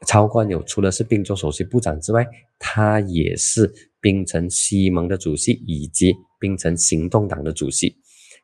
[0.08, 2.26] 超冠友除了是滨州首席部长之外，
[2.58, 7.96] 他也是槟城西盟的主席以及槟城行动党的主席。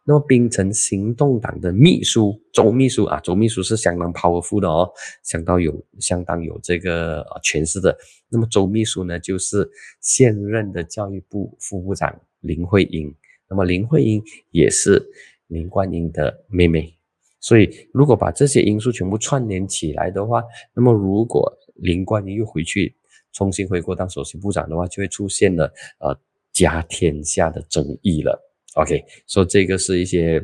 [0.05, 4.91] 那么槟城行动党的秘书周秘书啊，周秘书是相当 powerful 的哦，
[5.23, 7.97] 相当有相当有这个权势的。
[8.29, 13.15] 那么周秘书呢，就是现任的教育部副部长林慧英。
[13.49, 15.05] 那么林慧英也是
[15.49, 16.97] 林冠英的妹妹。
[17.41, 20.43] 所以，如果把这些因素全部串联起来的话，
[20.75, 22.95] 那么如果林冠英又回去
[23.33, 26.19] 重新回国当首席部长的话，就会出现了呃
[26.53, 28.50] 家天下的争议了。
[28.75, 30.43] OK，说这个是一些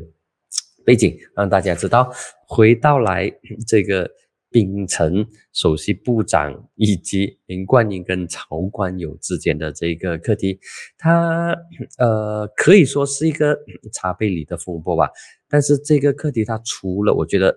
[0.85, 2.13] 背景，让大家知道。
[2.47, 3.33] 回到来
[3.67, 4.11] 这个。
[4.49, 10.59] 槟城首席部长以及林冠英跟曹冠友之间的这个课题，
[10.97, 11.55] 它
[11.99, 13.59] 呃可以说是一个
[13.93, 15.11] 茶杯里的风波吧。
[15.47, 17.55] 但是这个课题，它除了我觉得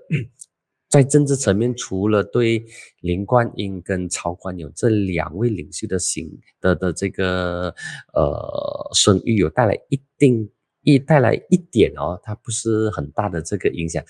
[0.89, 2.65] 在政治层面，除了对
[2.99, 6.29] 林冠英跟曹冠友这两位领袖的行
[6.59, 7.73] 的的这个
[8.13, 10.49] 呃声誉有带来一定
[10.81, 14.03] 一带来一点哦，它不是很大的这个影响。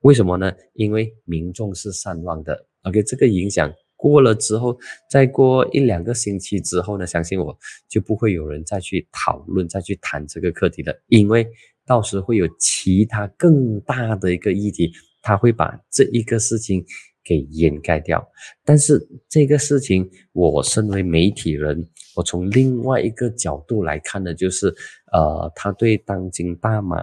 [0.00, 0.52] 为什么呢？
[0.74, 2.66] 因为民众是善忘的。
[2.82, 4.78] OK，这个影响过了之后，
[5.10, 7.56] 再过一两个星期之后呢，相信我
[7.88, 11.02] 就不会有人再去讨论、再去谈这个课题了。
[11.08, 11.46] 因为
[11.84, 16.82] 到时会有其他更大的一个议题，他会把这一个事情
[17.24, 18.26] 给掩盖掉。
[18.64, 24.74] 但是这个事情，我身为媒体人，我从另外一个角度来看呢，就是，
[25.12, 27.02] 呃，他对当今大马。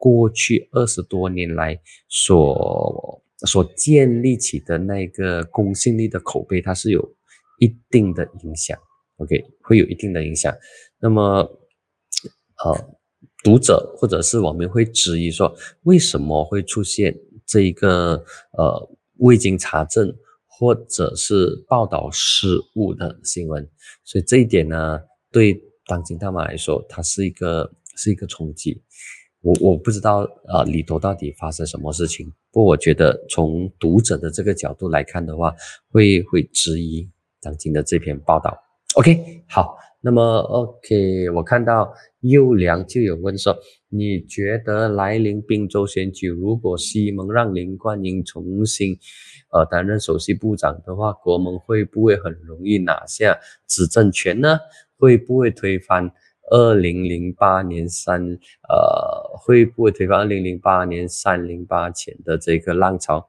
[0.00, 1.76] 过去二十多年来
[2.08, 7.16] 所所建立起的那个公信力的口碑，它是有
[7.58, 8.78] 一定的影响。
[9.16, 10.56] OK，会有一定的影响。
[11.00, 11.20] 那么，
[12.64, 12.96] 呃，
[13.42, 15.52] 读者或者是网民会质疑说，
[15.82, 17.12] 为什么会出现
[17.44, 20.12] 这一个呃未经查证
[20.46, 23.68] 或者是报道失误的新闻？
[24.04, 24.98] 所以这一点呢，
[25.30, 28.82] 对当今大马来说，它是一个是一个冲击。
[29.40, 32.26] 我我不知道啊，里头到底发生什么事情。
[32.50, 35.54] 不过我觉得从读者的这个角度来看的话，
[35.90, 37.08] 会会质疑
[37.40, 38.58] 当今的这篇报道。
[38.94, 43.56] OK，好，那么 OK，我看到优良就有问说，
[43.88, 48.96] 你觉得来临滨州选举，如果西蒙让林冠英重新
[49.52, 54.58] 呃担任首席部长的话，国盟会不会很容易拿下执政权呢？
[54.96, 56.10] 会不会推翻？
[56.50, 58.22] 二零零八年三，
[58.70, 63.28] 呃，会不会推翻二零零八年三零八前的这个浪潮？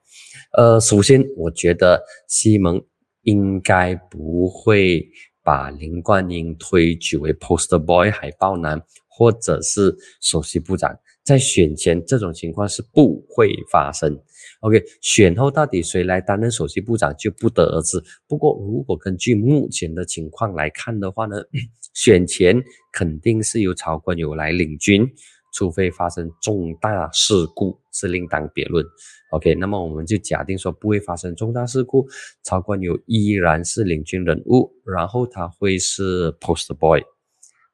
[0.57, 2.81] 呃，首先，我觉得西蒙
[3.23, 5.05] 应该不会
[5.43, 10.97] 把林冠英推举为 poster boy 海报男，或者是首席部长。
[11.23, 14.19] 在选前，这种情况是不会发生。
[14.61, 18.03] OK，选后到底谁来担任首席部长就不得而知。
[18.27, 21.37] 不过，如果根据目前的情况来看的话呢，
[21.93, 25.07] 选前肯定是由曹冠友来领军，
[25.53, 28.85] 除非发生重大事故，是另当别论。
[29.31, 32.07] OK，那么我们就假定说不会发生重大事故，
[32.43, 37.01] 曹冠友依然是领军人物，然后他会是 poster boy。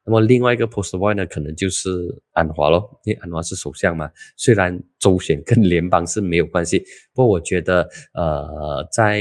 [0.08, 1.90] 那么另外一个 post boy 呢，可能就是
[2.32, 4.08] 安华咯，因为安华是首相嘛。
[4.36, 6.78] 虽然州选跟联邦是没有关系，
[7.12, 9.20] 不过我觉得，呃，在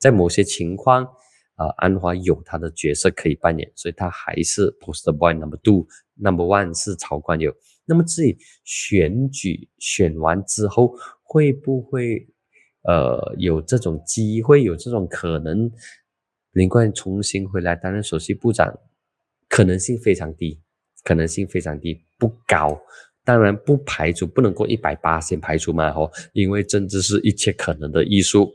[0.00, 1.04] 在某些情况，
[1.54, 5.86] 啊，安华有他的角色可以扮演，所以他还是 post boy number Two
[6.18, 7.54] Number one 是曹冠友。
[7.86, 12.28] 那么至于选举选完之后，会不会
[12.82, 15.70] 呃有这种机会，有这种可能，
[16.52, 18.78] 林冠重新回来担任首席部长？
[19.48, 20.60] 可能性非常低，
[21.02, 22.78] 可能性非常低，不高。
[23.24, 28.50] 当然不排除，不能够一百八先排除嘛，吼，因为政治是一切可能的艺术。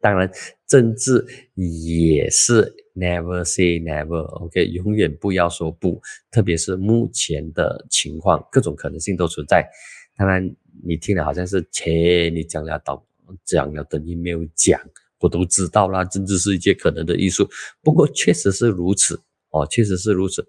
[0.00, 0.30] 当然，
[0.72, 1.22] 政治
[1.54, 6.00] 也是 never say never，OK，永远不要说不。
[6.30, 9.68] 特别是目前的情况，各种可能性都存在。
[10.16, 10.50] 当然，
[10.82, 13.04] 你听了好像是切，你讲了到
[13.44, 14.80] 讲了等于没有讲，
[15.20, 16.02] 我都知道啦。
[16.06, 17.46] 政治是一切可能的艺术，
[17.82, 19.20] 不过确实是如此。
[19.50, 20.42] 哦，确实是如此，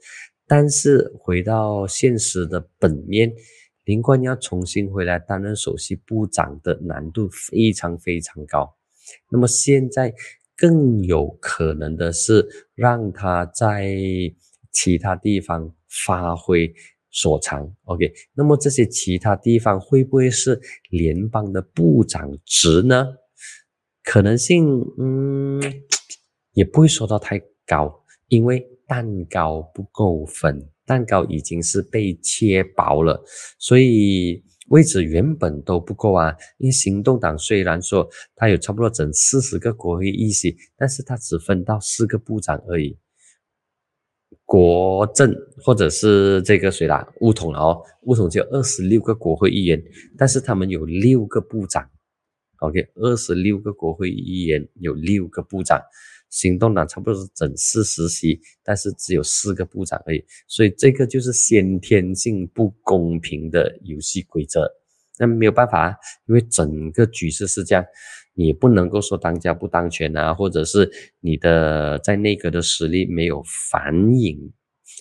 [0.48, 3.30] 但是回到现实的本面，
[3.84, 8.74] 林冠要重新回来担任首席部长的难度非常非常高。
[9.30, 10.14] 那么现在
[10.56, 13.96] 更有可能的是让他在
[14.72, 16.74] 其他地方发挥
[17.10, 17.74] 所长。
[17.86, 23.16] OK，那么这些其他地方会不会是联邦的部长职呢？
[24.04, 24.66] 可能性，
[24.98, 25.62] 嗯，
[26.54, 33.24] 也不会说到太高，因为蛋糕不够分，蛋糕已经是被切薄了，
[33.58, 34.44] 所以。
[34.70, 42.98] 位置原本都不够啊，因为行动党虽然说他有差不多整四十个国会议席，但是他只分到四个部长而已。
[44.46, 49.82] 国政或者是这个谁啦，乌统哦，乌统只有二十六个国会议员，
[50.18, 51.90] 但是他们有六个部长。
[52.60, 55.82] OK，二十六个国会议员有六个部长。
[56.34, 64.68] 行动党差不多是整四十席，但是只有四个部长而已，所以这个就是先天性不公平的游戏规则。
[65.20, 65.96] 那没有办法，
[66.28, 67.86] 因为整个局势是这样，
[68.34, 74.52] 你不能够说当家不当权啊，或者是你的在内阁的实力没有反映，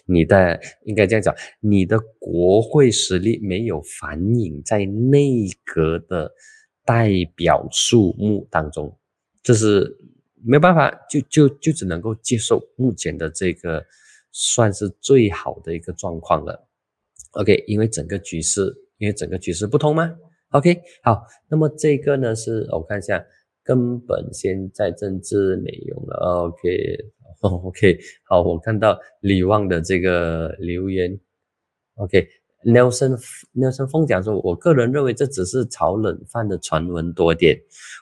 [0.04, 6.30] 你的应该这样讲，你的国会实力没有反映在内阁的
[6.84, 8.94] 代表数目当中，
[9.42, 9.96] 这是。
[10.44, 13.84] 没有办法，就就就只能够接受目前的这个
[14.32, 16.68] 算是最好的一个状况了。
[17.32, 20.14] OK，因为整个局势，因为整个局势不通吗
[20.50, 23.24] ？OK，好，那么这个呢是我看一下，
[23.62, 26.48] 根本现在政治没用了。
[26.48, 31.18] OK，OK，好，我看到李旺的这个留言。
[31.94, 32.41] OK。
[32.64, 33.20] Nelson
[33.54, 37.58] Nelson 凤讲说：“我个人认为这只是炒冷饭的传闻多点，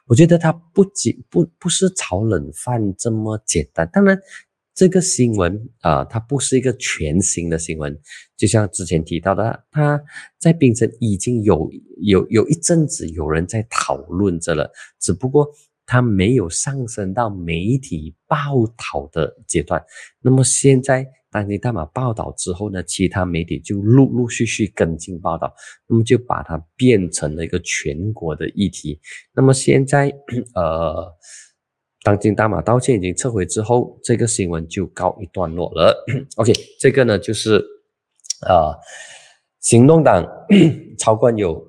[0.07, 3.89] 我觉得它不仅不不是炒冷饭这么简单。
[3.93, 4.21] 当然，
[4.75, 7.99] 这个新闻啊，它不是一个全新的新闻，
[8.37, 10.03] 就像之前提到的，它
[10.39, 11.71] 在槟城已经有
[12.03, 15.49] 有有一阵子有人在讨论着了，只不过
[15.87, 19.83] 它没有上升到媒体报道的阶段。
[20.21, 25.55] 那么现在。”当你大马报道之后呢，其他媒体就陆陆续续跟进报道，
[25.87, 29.01] 那么就把它变成了一个全国的议题。
[29.35, 30.13] 那么现在，
[30.57, 31.07] 呃，
[32.03, 36.05] 当今大马道歉已经撤回之后，这个新闻就告一段落了。
[36.37, 37.65] OK，这个呢就是
[38.49, 38.75] 啊，
[39.61, 40.27] 行动党
[40.99, 41.65] 超冠有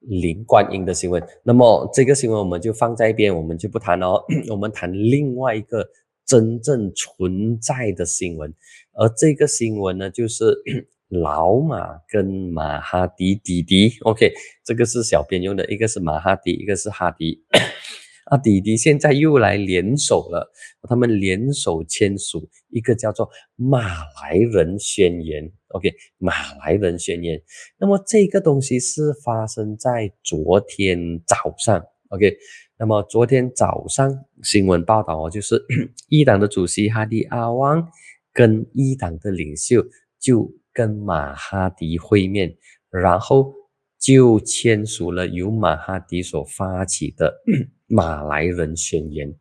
[0.00, 1.22] 林冠英的新闻。
[1.42, 4.22] 那么这个新闻我们就放在一边，我们就不谈了。
[4.50, 5.86] 我们谈另外一个
[6.26, 8.52] 真正存在的新闻。
[8.98, 10.44] 而这个新闻呢，就是
[11.08, 14.32] 老马跟马哈迪弟弟，OK，
[14.64, 17.42] 这个是小编用的，一个是马哈迪，一个是哈迪。
[18.26, 20.52] 啊，弟弟现在又来联手了，
[20.86, 23.80] 他们联手签署一个叫做《马
[24.20, 25.88] 来人宣言》，OK，
[26.18, 27.38] 《马来人宣言》。
[27.78, 32.36] 那么这个东西是发生在昨天早上，OK，
[32.78, 35.64] 那么昨天早上新闻报道哦，就是
[36.10, 37.88] 一党的主席哈迪阿旺。
[38.32, 39.84] 跟一党的领袖
[40.18, 42.56] 就跟马哈迪会面，
[42.90, 43.52] 然后
[43.98, 47.42] 就签署了由马哈迪所发起的
[47.86, 49.34] 马来人宣言。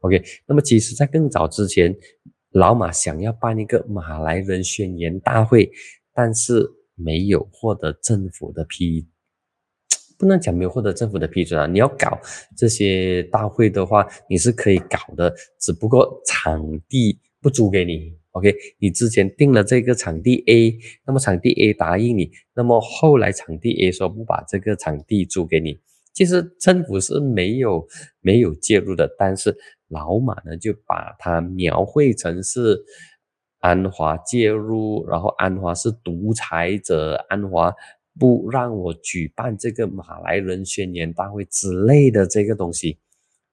[0.00, 1.94] OK，那么其实，在更早之前，
[2.50, 5.70] 老马想要办一个马来人宣言大会，
[6.12, 6.64] 但是
[6.94, 9.08] 没有获得政府的批，
[10.16, 11.66] 不能讲没有获得政府的批准啊。
[11.66, 12.20] 你要搞
[12.56, 18.16] 这些大会的话，你是可以搞的，只不过场地不租给你。
[18.34, 20.76] OK，你之前定了这个场地 A，
[21.06, 25.78] 那么场地 A 答应你，那么后来场地 A 说不把这个场地租给你，
[26.12, 27.86] 其实政府是没有
[28.20, 29.56] 没有介入的，但是
[29.86, 32.84] 老马呢就把它描绘成是
[33.60, 37.72] 安华介入，然后安华是独裁者，安华
[38.18, 42.98] 不让我举办这个马来人宣言大会之类的这个东西。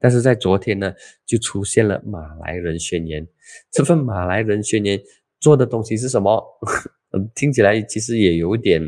[0.02, 0.91] 但是在昨天呢，
[1.28, 3.26] 就出现了马来人宣言。
[3.70, 4.99] 这份马来人宣言
[5.39, 6.43] 做的东西是什么？
[7.36, 8.82] 听起来其实也有点，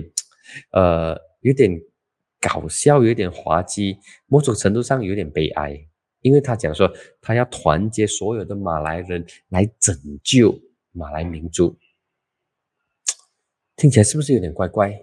[0.72, 1.72] 呃，有点
[2.42, 5.88] 搞笑，有点滑稽，某种程度上有点悲哀。
[6.22, 6.92] 因为他讲说，
[7.22, 10.58] 他要团结所有的马来人来拯救
[10.94, 11.78] 马来民族。
[13.76, 14.98] 听起来是不是有点怪怪？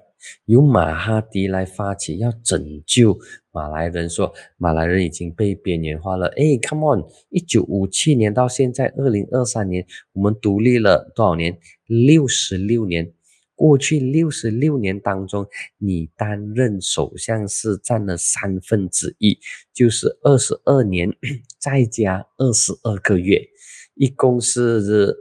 [0.46, 3.18] 由马哈迪来发起要拯救
[3.52, 6.28] 马来人，说马来人已经被边缘化了。
[6.36, 7.04] 哎，Come on！
[7.30, 11.58] 一九五七年到现在二零二三年，我们独立了多少年？
[11.86, 13.12] 六十六年。
[13.54, 15.46] 过去六十六年当中，
[15.78, 19.38] 你担任首相是占了三分之一，
[19.74, 21.14] 就是二十二年，
[21.58, 23.48] 再加二十二个月，
[23.94, 25.14] 一共是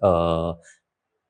[0.00, 0.58] 呃。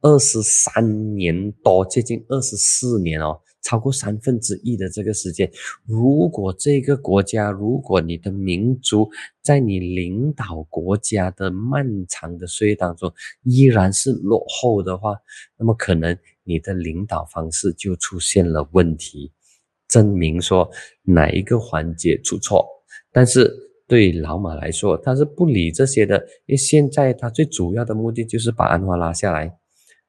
[0.00, 5.50] 二十三年多，接近二十四年哦，超过三分之一的这个时间。
[5.84, 9.10] 如果这个国家，如果你的民族
[9.42, 13.12] 在你领导国家的漫长的岁月当中
[13.42, 15.16] 依然是落后的话，
[15.56, 19.32] 那么可能你的领导方式就出现了问题，
[19.88, 20.70] 证明说
[21.02, 22.64] 哪一个环节出错。
[23.10, 23.50] 但是
[23.86, 29.58] 对老马来说，他是不理这些的，因为现在他最主要的目的就是把安华拉下来。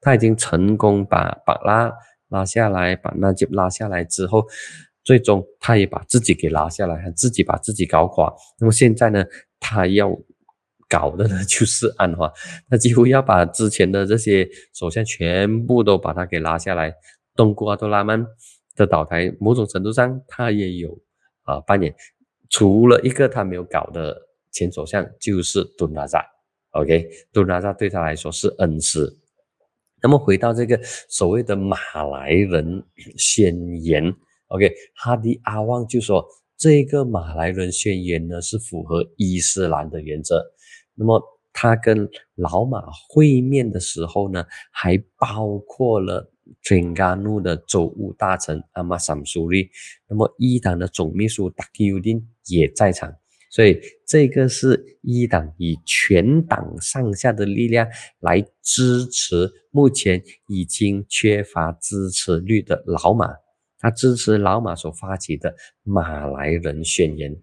[0.01, 1.91] 他已经成功把把拉
[2.36, 4.46] 拉下来，把那吉拉下来之后，
[5.06, 8.34] 最终他也把自己给拉下来，他自己把自己搞垮。
[8.60, 9.24] 那么现在呢，
[9.60, 10.12] 他要
[10.90, 12.30] 搞的呢就是安华，
[12.70, 16.94] 他几乎要把之前的这些首相全部都把他给拉下来。
[17.36, 18.26] 东姑阿多拉曼
[18.76, 20.98] 的倒台，某种程度上他也有
[21.44, 21.96] 啊扮演，
[22.50, 24.16] 除了一个他没有搞的
[24.52, 26.26] 前首相，就是敦拉扎。
[26.72, 29.18] OK，敦拉扎对他来说是恩师。
[30.06, 30.80] 那么回到这个
[31.10, 31.78] 所谓的马
[32.12, 32.84] 来人
[33.18, 34.03] 宣言
[34.49, 36.24] ，OK，哈迪阿旺就说
[36.56, 40.45] 这个马来人宣言呢是符合伊斯兰的原则。
[40.93, 41.20] 那么
[41.51, 46.32] 他跟老马会面的时候呢，还包括了
[46.62, 49.72] 真噶努的州务大臣阿马 sam 苏利，
[50.08, 53.12] 那么伊党的总秘书达基尤丁也在场。
[53.56, 57.88] 所以这个是一党以全党上下的力量
[58.20, 63.30] 来支持目前已经缺乏支持率的老马，
[63.80, 67.34] 他支持老马所发起的马来人宣言。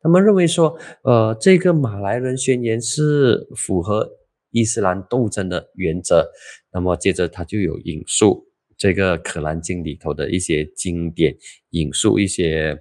[0.00, 4.10] 他们认为说，呃，这个马来人宣言是符合
[4.50, 6.28] 伊斯兰斗争的原则。
[6.72, 11.36] 那么接着他就有引述这个《可兰经》里头的一些经典，
[11.70, 12.76] 引述一些。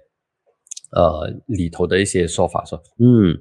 [0.91, 3.33] 呃，里头的一些说法说，嗯，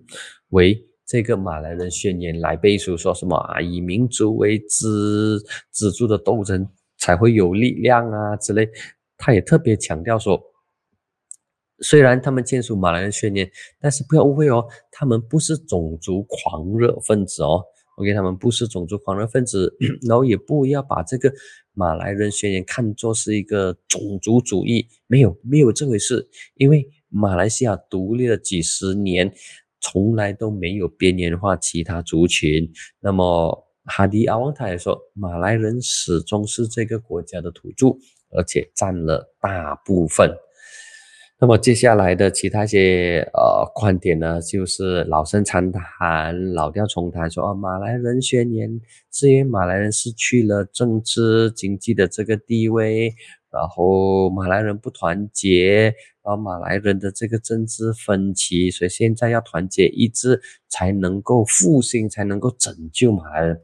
[0.51, 5.37] 为这个马来人宣言来背书，说什么啊，以民族为支
[5.73, 6.65] 支柱的斗争
[6.99, 8.71] 才会有力量啊之类。
[9.17, 10.41] 他也特别强调说，
[11.81, 17.61] 虽然他们签署马来人宣言，但是不要误会哦，他们不是种族狂热分子哦。
[17.97, 19.77] OK，他们不是种族狂热分子，
[20.09, 21.33] 然后也不要把这个
[21.73, 26.89] 马来人宣言看作是一个种族主义，没有没有这回事，因为。
[27.11, 29.33] 马来西亚独立了几十年，
[29.81, 32.71] 从来都没有边缘化其他族群。
[33.01, 37.89] 那么哈迪阿旺他也说，马来人始终是这个国家的土著，
[38.31, 40.31] 而且占了大部分。
[41.43, 48.81] 那么接下来的其他一些呃观点呢，就是老生常谈、老调重弹，说啊，马来人宣言
[49.11, 53.15] 是因为马来人失去了政治经济的这个地位。
[53.53, 63.61] 然后马来人不团结，然后马来人的这个政治分歧，所以现在要团结一致，才能够复兴，才能够拯救马来人。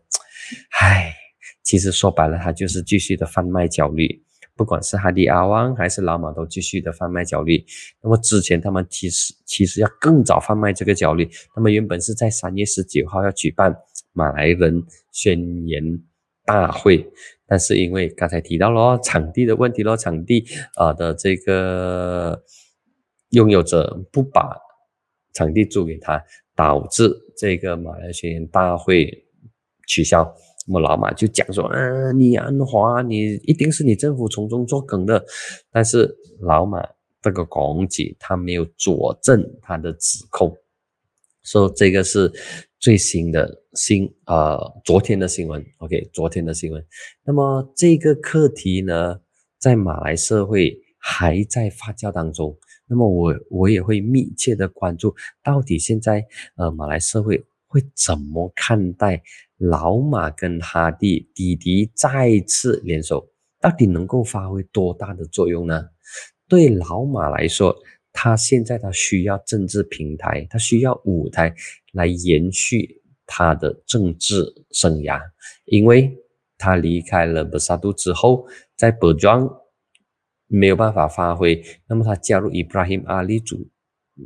[0.80, 1.14] 唉，
[1.62, 4.22] 其实说白了，他就是继续的贩卖焦虑，
[4.56, 7.64] 不管是哈迪阿旺还是老马，都继续的贩卖焦虑。
[8.02, 13.76] 那么之前他们其实其实要更早贩卖这个焦虑，那么原本是在三月十九号要举办
[14.12, 14.82] 马来人
[15.12, 16.02] 宣言。
[16.48, 17.04] 大会，
[17.48, 20.44] 但是因为刚才提到了场地的问题咯，场地
[20.74, 22.42] 啊的这个
[23.30, 24.56] 拥有者不把
[25.32, 26.20] 场地租给他，
[26.56, 29.24] 导致这个马来宣言大会
[29.86, 30.34] 取消。
[30.66, 35.24] 那么老马就讲说，嗯，你安华，你一定是你政府从中作梗的。
[35.70, 36.84] 但是老马
[37.22, 40.56] 这个讲解，他没有佐证他的指控，
[41.44, 42.32] 说这个是。
[42.78, 46.84] 最新的新呃，昨天的新闻，OK，昨天的新闻。
[47.24, 49.18] 那么这个课题呢，
[49.58, 52.56] 在马来社会还在发酵当中。
[52.86, 56.24] 那么我我也会密切的关注，到底现在
[56.56, 59.22] 呃马来社会会怎么看待
[59.56, 63.28] 老马跟哈迪弟弟再次联手，
[63.60, 65.88] 到底能够发挥多大的作用呢？
[66.46, 67.76] 对老马来说。
[68.18, 71.54] 他现在他需要政治平台，他需要舞台
[71.92, 75.20] 来延续他的政治生涯，
[75.66, 76.16] 因为
[76.56, 79.46] 他离开了布萨杜之后，在博庄
[80.46, 83.68] 没有办法发挥，那么他加入伊布拉辛阿里主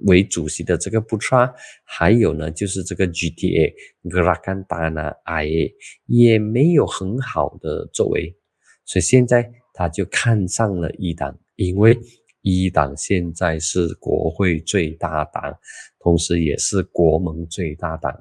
[0.07, 1.53] 为主席的这个布查，
[1.85, 3.75] 还有呢就是这个 GTA
[4.05, 5.73] Gerakan Tanah Air
[6.07, 8.37] 也没有很好的作为，
[8.85, 11.99] 所以现在他就看上了一党，因为。
[12.43, 15.59] 一党现在是国会最大党，
[15.99, 18.13] 同时也是国盟最大党。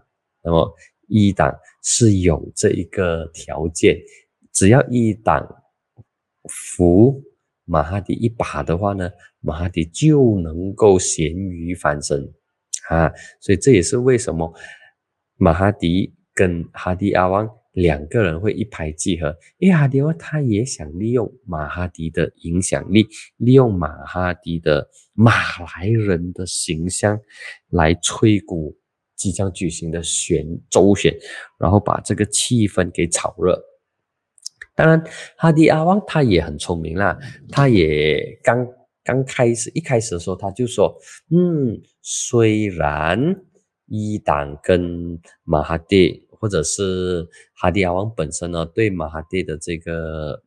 [0.43, 0.69] 那么
[1.07, 1.53] 一党
[1.83, 3.97] 是有这一个条件，
[4.51, 5.47] 只要一党
[6.49, 7.21] 扶
[7.65, 9.09] 马哈迪一把的话呢，
[9.39, 12.33] 马哈迪就能够咸鱼翻身
[12.89, 13.11] 啊！
[13.39, 14.53] 所以这也是为什么
[15.35, 17.49] 马哈迪跟哈迪阿旺。
[17.71, 23.07] 两个人会一拍即合，因为哈迪他也想利用马哈迪的影响力，
[23.37, 27.19] 利用马哈迪的马来人的形象
[27.69, 28.77] 来吹鼓
[29.15, 31.15] 即将举行的选周选，
[31.59, 33.61] 然后把这个气氛给炒热。
[34.75, 35.03] 当然，
[35.37, 38.65] 哈迪阿旺他也很聪明啦，他也刚
[39.03, 40.97] 刚开始一开始的时候他就说，
[41.31, 43.19] 嗯，虽然
[43.87, 50.41] 伊党跟马哈蒂或者是哈迪阿王本身呢，对马哈蒂的这个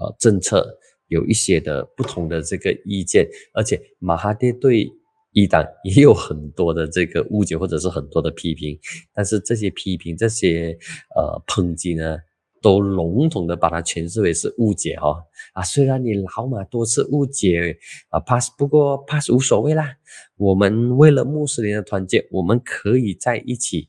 [0.00, 4.92] 呃政策有一些的不同的这个意见，而且马哈蒂对
[5.32, 8.78] 伊党也有很多的这个误解或者是很多的批评，
[9.14, 10.76] 但是这些批评这些
[11.16, 12.18] 呃抨击呢？
[12.60, 15.22] 都笼统的把它诠释为是误解哈
[15.52, 17.78] 啊，虽然你老马多次误解
[18.08, 19.94] 啊 pass，不过 pass 无所谓啦。
[20.36, 23.88] 我们为了穆斯林的团结，我们可以在一起。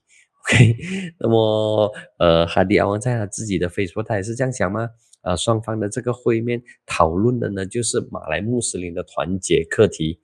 [0.49, 0.75] OK，
[1.21, 4.89] 那么呃，哈迪阿王在他自己的 Facebook，他也是这样想吗？
[5.21, 10.19] 呃，双方的这个会面讨论的呢，就是马来穆斯林的团结课题，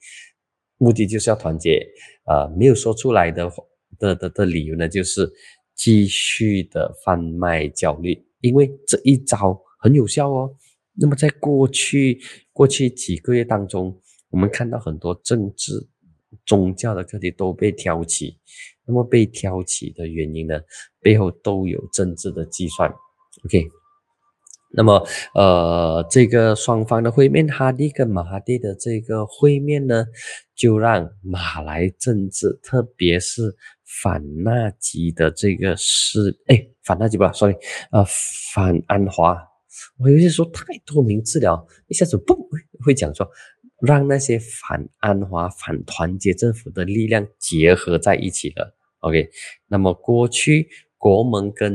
[0.78, 1.86] 目的就是要团结
[2.24, 3.52] 啊，没有说出来的
[4.00, 5.32] 的的的理由呢，就是
[5.76, 8.26] 继续的贩卖焦虑。
[8.42, 10.56] 因为这一招很有效哦。
[10.98, 12.22] 那么在过去
[12.54, 15.90] 过去几个月当中，我们看到很多政治、
[16.46, 18.40] 宗教的课题都被挑起。
[18.88, 20.60] 那么被挑起的原因呢，
[21.02, 22.90] 背后都有政治的计算。
[23.46, 23.68] OK。
[24.78, 25.02] 那么
[25.34, 30.06] 呃，这个双方的会面，哈迪跟马哈蒂的这个会面呢，
[30.54, 33.56] 就让马来政治，特别是。
[34.02, 37.56] 反纳吉的这个是哎，反纳吉不，sorry，
[37.92, 38.04] 呃，
[38.52, 39.38] 反安华，
[40.00, 42.36] 我有些说太多名字了，一下子嘣
[42.84, 43.30] 会讲错，
[43.86, 48.76] 让那些反安华、反团结政府的力量结合在一起了。
[49.00, 49.30] OK，
[49.68, 50.68] 那么过去
[50.98, 51.74] 国盟跟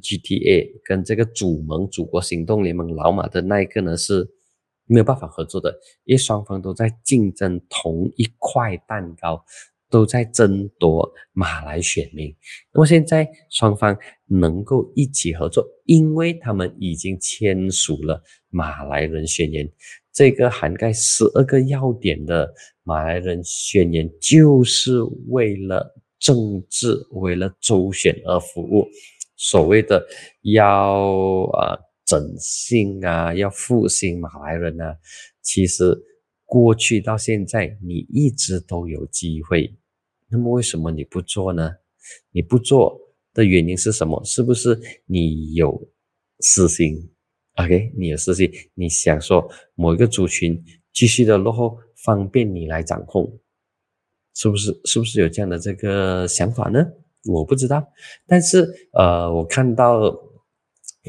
[0.00, 4.28] GTA 跟这个主盟祖国行动联盟老马的那一个呢是
[4.86, 5.74] 没有办法合作的，
[6.04, 9.44] 因为双方都在竞争同一块蛋糕。
[9.90, 12.34] 都在争夺马来选民，
[12.72, 13.96] 那么现在双方
[14.26, 19.70] 能够一起合作，因为他们已经签署了马来人宣言，
[20.14, 22.54] 这个涵盖十二个要点的
[22.84, 28.88] 马来人宣言，就是为了政治、为了周选而服务。
[29.36, 30.06] 所谓的
[30.42, 31.10] 要
[31.52, 34.96] 啊整兴啊，要复兴马来人啊，
[35.42, 36.00] 其实
[36.44, 39.74] 过去到现在，你一直都有机会。
[40.28, 41.72] 那么为什么你不做呢？
[42.30, 43.00] 你不做
[43.32, 44.22] 的原因是什么？
[44.24, 45.88] 是不是你有
[46.38, 47.10] 私心
[47.56, 53.38] ？OK，你有私心，你想说某一个族群继续的落后，方便你来掌控，
[54.34, 54.80] 是不是？
[54.84, 56.84] 是不是有这样的这个想法呢？
[57.26, 57.86] 我不知道。
[58.26, 59.98] 但是呃，我看到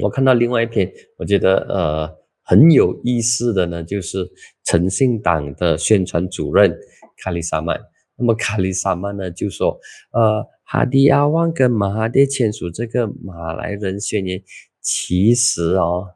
[0.02, 4.26] 我看到另外一篇，我觉得呃很有意思的呢，就是
[4.64, 6.78] 诚信党的宣传主任
[7.18, 7.80] 卡里萨曼。
[8.18, 9.78] 那么卡里萨曼呢就说，
[10.12, 14.42] 呃，哈迪阿旺跟马哈蒂签署这个马来人宣言，
[14.80, 16.15] 其实哦，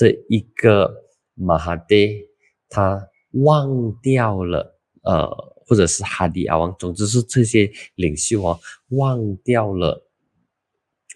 [0.00, 0.90] 这一个
[1.34, 2.22] 马哈蒂
[2.70, 5.28] 他忘掉了，呃，
[5.66, 8.58] 或者是哈迪阿旺，总之是这些领袖哦，
[8.92, 10.02] 忘掉了，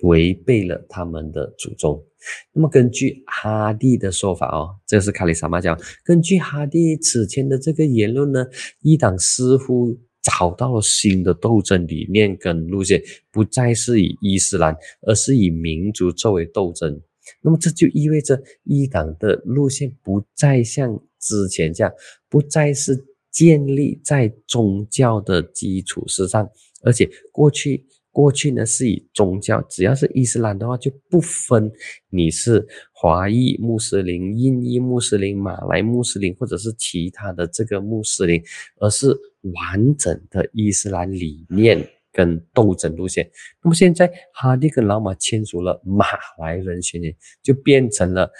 [0.03, 2.05] 违背了他们的祖宗。
[2.53, 8.45] 那么根据哈蒂的说法哦，这是卡里萨马讲，根据哈蒂此前的这个言论呢，
[8.83, 9.99] 一党似乎。
[10.39, 12.99] 找到了新的斗争理念跟路线，
[13.31, 16.99] 不再是以伊斯兰，而是以民族作为斗争。
[17.43, 21.93] 那么这就意味着一党的路线不再像之前这样，
[22.29, 26.49] 不再是建立在宗教的基础之上，
[26.83, 27.87] 而且过去。
[28.15, 31.69] 过去呢是以宗教，只要是伊斯兰的话，就不分
[32.11, 38.41] 你是华裔穆斯林、印裔穆斯林、马来穆斯林，或者是其他的这个穆斯林，
[38.79, 39.09] 而是
[39.53, 43.29] 完整的伊斯兰理念跟斗争路线。
[43.63, 46.07] 那么现在哈利跟老马签署了马
[46.39, 48.31] 来人宣言，就变成了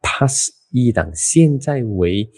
[0.00, 1.12] 他是一党。
[1.14, 2.30] 现在为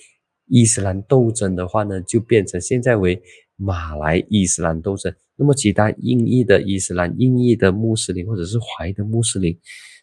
[0.46, 3.22] 伊斯兰斗争的话呢，就变成现在为
[3.56, 5.14] 马来伊斯兰斗争。
[5.36, 9.56] 那么，其他印裔的伊斯兰、印裔的穆斯林或者是华裔的穆斯林，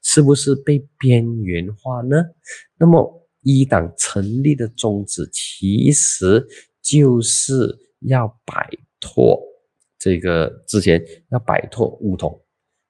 [0.04, 2.16] 是不是被边缘化呢？
[2.78, 6.46] 那么，一党成立的宗旨其实
[6.82, 8.70] 就是要摆
[9.00, 9.35] 脱
[10.06, 12.40] 这个之前要摆脱巫统，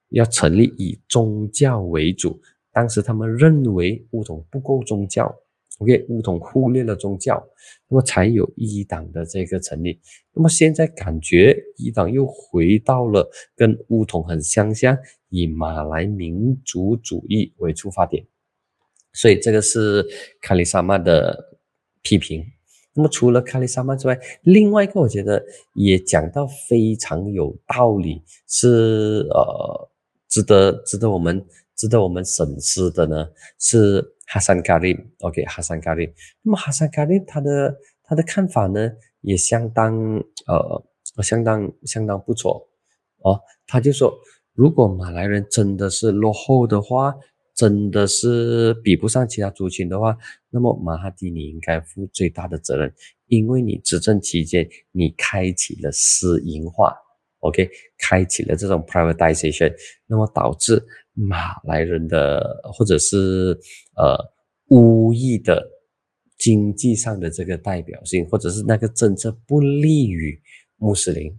[0.09, 2.37] 要成立以宗教为主。
[2.73, 5.33] 当时他们认为巫统不够宗教。
[5.77, 7.41] OK，巫统忽略了宗教，
[7.87, 9.97] 那么才有一党的这个成立。
[10.33, 14.97] 那么现在感觉一党又回到了跟巫统很相像，
[15.29, 18.25] 以马来民族主义为出发点。
[19.13, 20.05] 所以这个是
[20.41, 21.57] 卡里萨曼的
[22.01, 22.45] 批评。
[22.95, 25.43] 那么除了卡利萨曼之外，另外一个我觉得
[25.73, 29.89] 也讲到非常有道理，是呃
[30.29, 33.27] 值得值得我们值得我们审视的呢，
[33.59, 36.09] 是哈桑卡利，OK，哈桑卡利。
[36.41, 38.91] 那么哈桑卡利他的他的看法呢，
[39.21, 39.93] 也相当
[40.47, 40.83] 呃，
[41.21, 42.65] 相当相当不错
[43.23, 43.39] 哦。
[43.67, 44.13] 他就说，
[44.53, 47.13] 如果马来人真的是落后的话，
[47.55, 50.15] 真的是比不上其他族群的话，
[50.49, 52.93] 那么马哈迪你应该负最大的责任，
[53.27, 56.93] 因为你执政期间你开启了私营化
[57.39, 59.73] ，OK，开启了这种 privatization，
[60.05, 60.83] 那么导致
[61.13, 63.57] 马来人的或者是
[63.95, 64.17] 呃
[64.67, 65.65] 巫裔的
[66.37, 70.37] 经济上的这个代表性，或者是那个政策不利于
[70.75, 71.31] 穆斯林，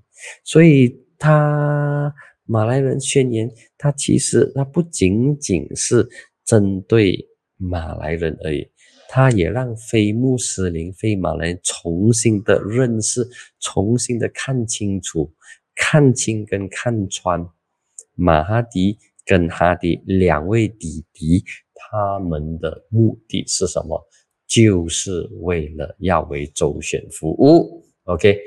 [0.45, 2.11] 所以他。
[2.47, 6.09] 马来人宣言，它其实它不仅仅是
[6.44, 8.68] 针对马来人而已，
[9.09, 13.28] 它也让非穆斯林、非马来人重新的认识、
[13.59, 15.32] 重新的看清楚、
[15.74, 17.44] 看清跟看穿
[18.14, 21.44] 马哈迪跟哈迪两位弟弟，
[21.74, 24.01] 他们的目的是什么？
[24.47, 27.84] 就是为了要为周选服务。
[28.05, 28.38] OK，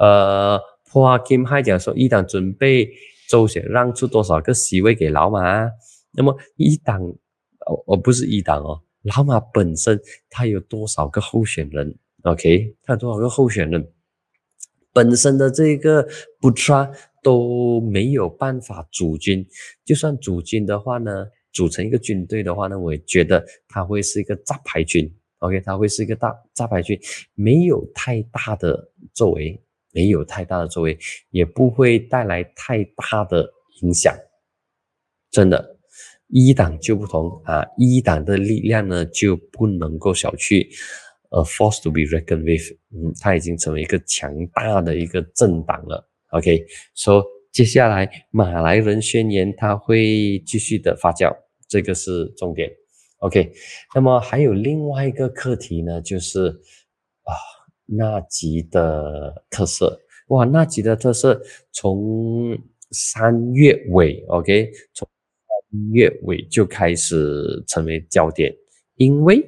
[0.00, 2.90] 呃，破阿金还讲说，一旦准备。
[3.28, 5.68] 周选让出多少个席位给老马？
[6.12, 7.02] 那么一党
[7.66, 10.00] 哦，哦不是一党哦，老马本身
[10.30, 13.90] 他有多少个候选人？OK，他有多少个候选人？
[14.92, 16.06] 本身的这个
[16.40, 16.88] 不差
[17.20, 19.44] 都没有办法组军，
[19.84, 25.12] 就算组军的话呢，组成一个军队的话呢，我也觉得他会是一个杂牌军。
[25.38, 26.96] OK，他会是一个大杂牌军，
[27.34, 29.60] 没有太大的作为。
[29.94, 30.98] 没有太大的作为，
[31.30, 33.48] 也不会带来太大的
[33.80, 34.12] 影响。
[35.30, 35.78] 真的，
[36.28, 40.66] 一党就不同啊，一党的力量呢就不能够小觑。
[41.30, 46.08] 呃，force to be reckoned with，嗯，它已经成为一个强大的一个政党了。
[46.30, 46.64] OK，
[46.94, 51.32] 说接下来马来人宣言它会继续的发酵，
[51.68, 52.70] 这个是重点。
[53.18, 53.52] OK，
[53.94, 56.48] 那么还有另外一个课题呢，就是
[57.22, 57.53] 啊。
[57.86, 60.00] 纳吉的特色。
[60.28, 62.58] 哇，纳吉的特色从
[62.90, 65.06] 三月尾，OK，从
[65.46, 68.54] 三月尾就开始成为焦点，
[68.96, 69.46] 因为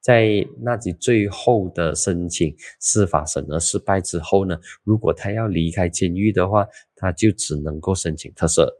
[0.00, 8.72] 在纳吉最后的申请司法审核失败之后呢，如果他要离开监狱的话，他就只能够申请特色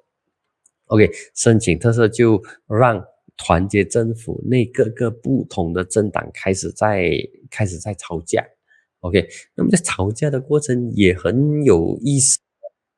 [0.87, 3.05] ，OK，申请特色就让
[3.37, 7.11] 团结政府内各个不同的政党开始在
[7.51, 8.47] 开始在吵架。
[9.01, 12.39] OK，那么在吵架的过程也很有意思，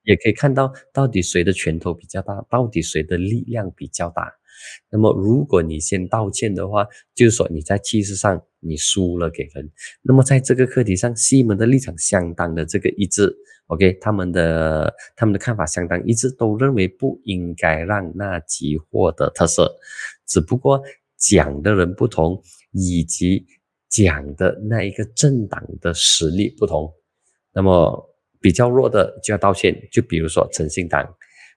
[0.03, 4.33] 也可以看到到底谁的拳头比较大，到底谁的力量比较大。
[4.91, 9.71] 那么如果你先道歉的话，就是说你在气势上你输了给人。
[10.03, 13.33] 那么在这个课题上，西门的立场相当的这个一致。
[13.69, 19.73] OK，他们的他们的看法相当一致，都认为不应该让纳吉获得特色，
[20.27, 20.83] 只不过
[21.17, 22.43] 讲的人不同，
[22.73, 23.47] 以及。
[23.93, 26.91] 讲的那一个政党的实力不同，
[27.53, 29.77] 那么比较弱的就要道歉。
[29.93, 31.05] 就比如说诚信党，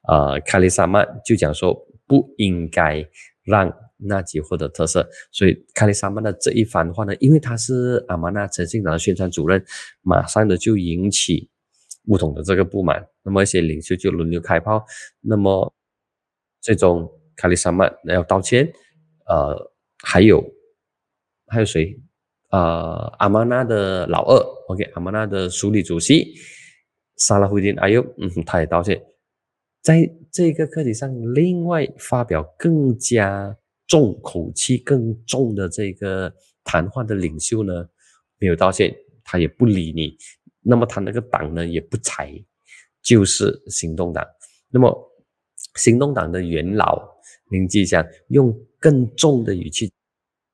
[0.09, 1.73] 呃，卡利萨曼就讲说
[2.05, 3.07] 不应该
[3.43, 9.63] 让纳吉获得特色，所以卡利萨曼的这一番话呢，因为他是阿玛纳诚信党的宣传主任，
[10.01, 11.49] 马上的就引起
[12.07, 14.85] 乌统的这个不满，那么一些领袖就轮流开炮，
[15.21, 15.73] 那么
[16.59, 18.69] 最终卡利萨曼要道歉，
[19.27, 19.71] 呃，
[20.03, 20.43] 还有
[21.47, 21.97] 还有谁？
[22.55, 24.39] 呃，阿玛纳的老二
[24.69, 26.35] ，OK，阿玛纳的署理主席
[27.17, 29.03] 萨拉胡丁阿尤，嗯，他也道歉。
[29.81, 33.53] 在这个课题上，另外发表更加
[33.87, 36.33] 重口气、更重的这个
[36.63, 37.89] 谈话的领袖呢，
[38.39, 38.95] 没有道歉，
[39.25, 40.15] 他也不理你。
[40.61, 42.31] 那么他那个党呢，也不睬，
[43.03, 44.25] 就是行动党。
[44.69, 45.11] 那么
[45.75, 47.05] 行动党的元老
[47.49, 49.91] 林继祥用更重的语气。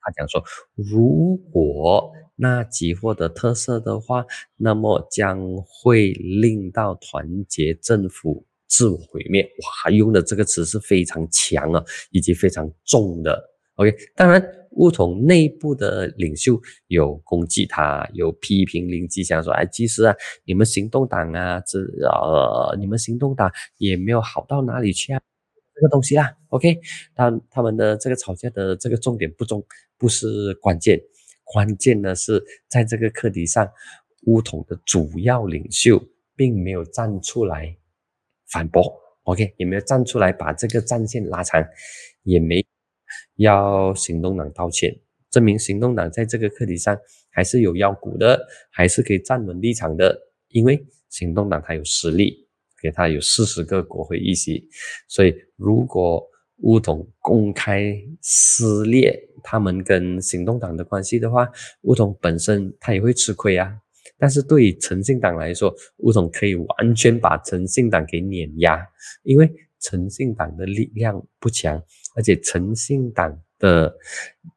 [0.01, 0.43] 他讲说，
[0.75, 4.25] 如果那吉获得特色的话，
[4.57, 9.43] 那么将会令到团结政府自我毁灭。
[9.43, 13.49] 哇，用的这个词是非常强啊，以及非常重的。
[13.75, 25.21] OK，当然，乌统内部的领袖有攻击他，有批评林吉祥说，哎，其实啊，你们行动党啊，这呃，你们行动党也没有好到哪里去啊。
[25.73, 26.79] 这个东西啦，OK，
[27.15, 29.65] 他他们的这个吵架的这个重点不重，
[30.01, 30.99] 不是关键，
[31.43, 33.71] 关键呢是在这个课题上，
[34.25, 36.03] 乌统的主要领袖
[36.35, 37.77] 并没有站出来
[38.49, 38.91] 反驳
[39.25, 41.63] ，OK，也没有站出来把这个战线拉长，
[42.23, 42.65] 也没
[43.35, 44.91] 要行动党道歉，
[45.29, 46.97] 证明行动党在这个课题上
[47.29, 52.47] 还是有腰骨的，还是可以站稳立场的，因为行动党它有实力。
[52.81, 54.67] 给他有四十个国会议席，
[55.07, 56.27] 所以如果
[56.61, 61.49] 乌统公开撕裂他们跟行动党的关系的话，
[61.81, 63.77] 乌统本身他也会吃亏啊。
[64.17, 68.79] 但是对于诚信党来说，乌统可以完全把诚信党给碾压，
[69.23, 71.81] 因为诚信党的力量不强，
[72.15, 73.91] 而且诚信党的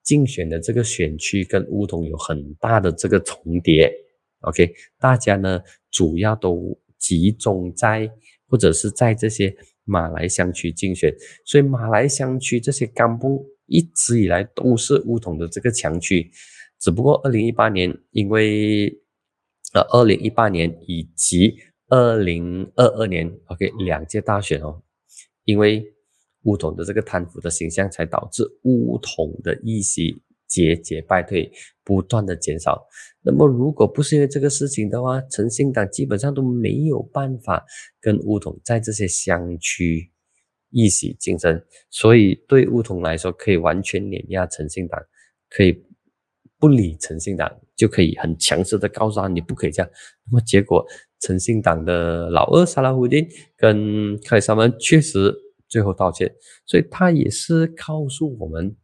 [0.03, 3.91] 竞选的这个选区跟乌统有很大的这个重叠。
[4.41, 8.11] OK，大家呢主要都集中在
[8.47, 11.15] 或者是在这些马来乡区竞选，
[11.45, 16.31] 所以马来乡区这些干部一直以来都是乌统的这个强区，
[16.81, 18.89] 只不过二零一八年因为
[19.73, 21.55] 呃二零一八年以及
[21.89, 24.83] 二零二二年 OK 两届大选哦，
[25.45, 25.85] 因为
[26.45, 31.51] 乌统的这个贪腐的形象，才导致乌统的议席节节败退，
[31.85, 32.87] 不断的减少。
[33.23, 37.65] 那么，如果不是因为这个事情的话，诚信党基本上都没有办法
[38.01, 40.11] 跟乌统在这些乡区
[40.71, 41.63] 一起竞争。
[41.91, 45.01] 所以，对乌统来说，可以完全碾压诚信党，
[45.49, 45.85] 可以
[46.59, 49.91] 不理诚信党，就可以很强势的告诉他你不可以这样。
[50.27, 50.85] 那么，结果
[51.21, 53.27] 诚信党的老二萨拉胡丁
[53.57, 55.35] 跟克里斯曼确实
[55.69, 56.31] 最后道歉，
[56.67, 58.77] 所以他也是告诉我们。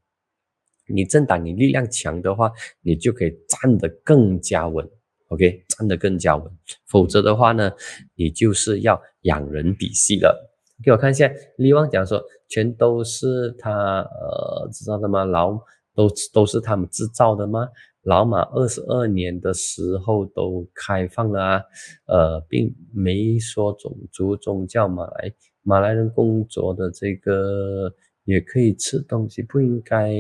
[0.92, 2.50] 你政党你力量强的话，
[2.82, 4.88] 你就可以站得更加稳
[5.28, 6.50] ，OK，站得更加稳。
[6.86, 7.72] 否则的话呢，
[8.14, 10.50] 你就是要仰人鼻息了。
[10.82, 13.70] 给我看一下，李旺讲说，全都是他
[14.00, 15.24] 呃知道的吗？
[15.24, 15.52] 老
[15.94, 17.68] 都都是他们制造的吗？
[18.04, 21.62] 老马二十二年的时候都开放了啊，
[22.06, 25.30] 呃，并没说种族宗教马来
[25.62, 27.92] 马来人工作的这个
[28.24, 30.14] 也可以吃东西，不应该。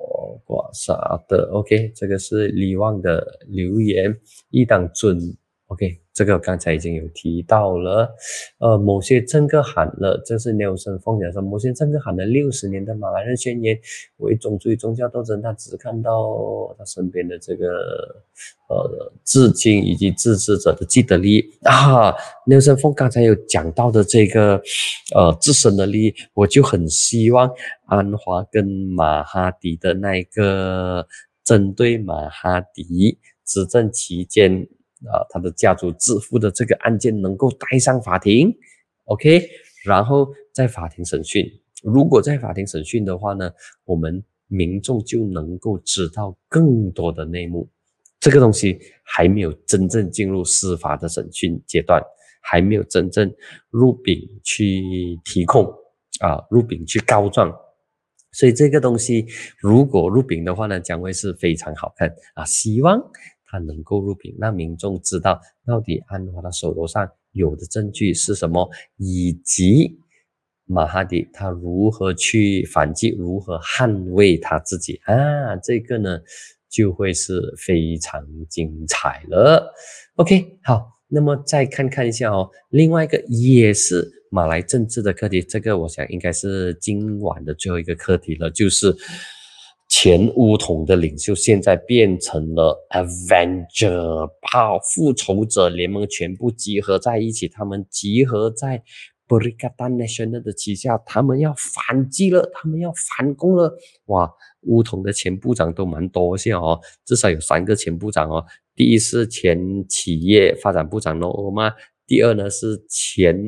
[0.00, 4.16] 哦，挂啥的？OK，这个是李旺的留言，
[4.50, 5.18] 一档准。
[5.72, 8.14] OK，这个刚才已经有提到了。
[8.58, 13.78] 呃，某些政客喊了，这是 Nelson 凤讲说，某些政客喊了六十年的马来人宣言
[14.18, 17.66] 为种族与宗教斗争，他只看到他身边的这个
[18.68, 22.12] 呃至今以及支持者的既得利益啊。
[22.46, 24.60] Nelson 凤刚才有讲到的这个
[25.14, 27.50] 呃自身的利益，我就很希望
[27.86, 31.06] 安华跟马哈迪的那一个
[31.42, 33.16] 针对马哈迪
[33.46, 34.68] 执政期间。
[35.10, 38.54] 啊，他的家族致富的这个案件能够带上法庭
[39.04, 39.48] ，OK，
[39.84, 41.44] 然后在法庭审讯。
[41.82, 43.50] 如果在法庭审讯的话呢，
[43.84, 47.68] 我们民众就能够知道更多的内幕。
[48.20, 52.00] 这个东西还没有真正进入司法的审讯阶段，
[52.40, 53.34] 还没有真正
[53.70, 55.66] 入禀去提控
[56.20, 57.52] 啊，入禀去告状。
[58.30, 59.26] 所以这个东西
[59.58, 63.02] 如果入禀的话呢，将会是非常好看啊，希望。
[63.52, 69.98] 他能够入禀，让民众知道到底安华的手头上有的证据是什么，以及
[70.64, 75.54] 马哈迪他如何去反击，如何捍卫他自己啊？
[75.56, 76.18] 这个呢
[76.70, 79.70] 就会是非常精彩了。
[80.14, 88.96] OK，好，那么再看看一下哦，另外一个也是马来政治的课题，这个我想应该是今晚的最后一个课题了，就是。
[89.94, 98.82] 前乌统的领袖现在变成了 Avenger，把复仇者联盟全部集合在一起，他们集合在
[99.28, 103.76] Berikatan Nasional 的旗下，他们要反击了，他们要反攻了。
[104.06, 104.32] 哇，
[104.62, 108.42] 乌统的前部长都蛮多些哦，至少有三个前部长哦。
[108.74, 111.70] 第一是前企业发展部长诺欧玛，
[112.06, 113.38] 第二呢是前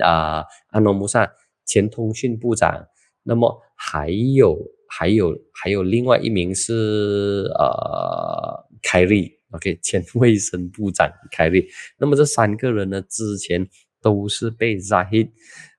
[0.00, 1.30] 啊安诺姆萨
[1.66, 2.86] 前通讯部长，
[3.22, 4.58] 那么还有。
[4.92, 11.68] 还有还有另外一名是呃凯利，OK 前卫生部长凯利。
[11.96, 13.66] 那么这三个人呢，之前
[14.02, 15.28] 都是被 Zahid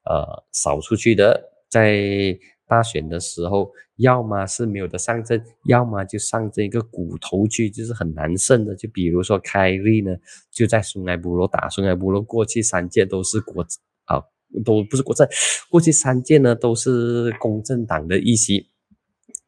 [0.05, 8.73] 呃扫出去的，在大选的时候，要么是没有的上阵，要么就上这个骨头区，就是很难胜的。
[8.75, 10.15] 就比如说凯利呢，
[10.49, 13.61] 就在松埃布罗打松埃布罗，过去三届都是国
[14.05, 14.23] 啊，
[14.63, 15.27] 都不是国政，
[15.69, 18.70] 过去三届呢都是公正党的议席。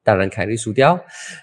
[0.04, 1.00] 当然，凯利输掉，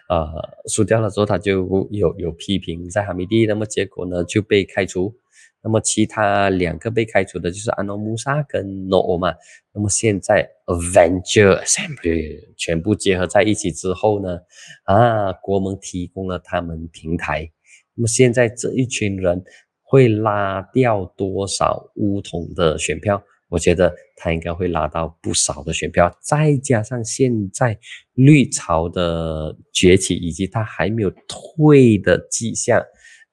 [0.08, 0.26] 呃，
[0.68, 5.14] 输掉了之后，他就有有批评在哈密蒂，那么结果呢就被开除。
[5.62, 9.34] 那么其他两个被开除的就是安诺穆萨跟诺欧嘛。
[9.74, 14.38] 那么现在 Avenger Assembly 全部结合在一起之后呢，
[14.84, 17.50] 啊，国盟提供了他们平台。
[17.94, 19.42] 那么现在这一群人
[19.82, 23.22] 会拉掉多少乌统的选票？
[23.50, 27.78] 我觉得他应该会拉到不少的选票，再加上现在
[28.14, 32.80] 绿潮的崛起，以及他还没有退的迹象，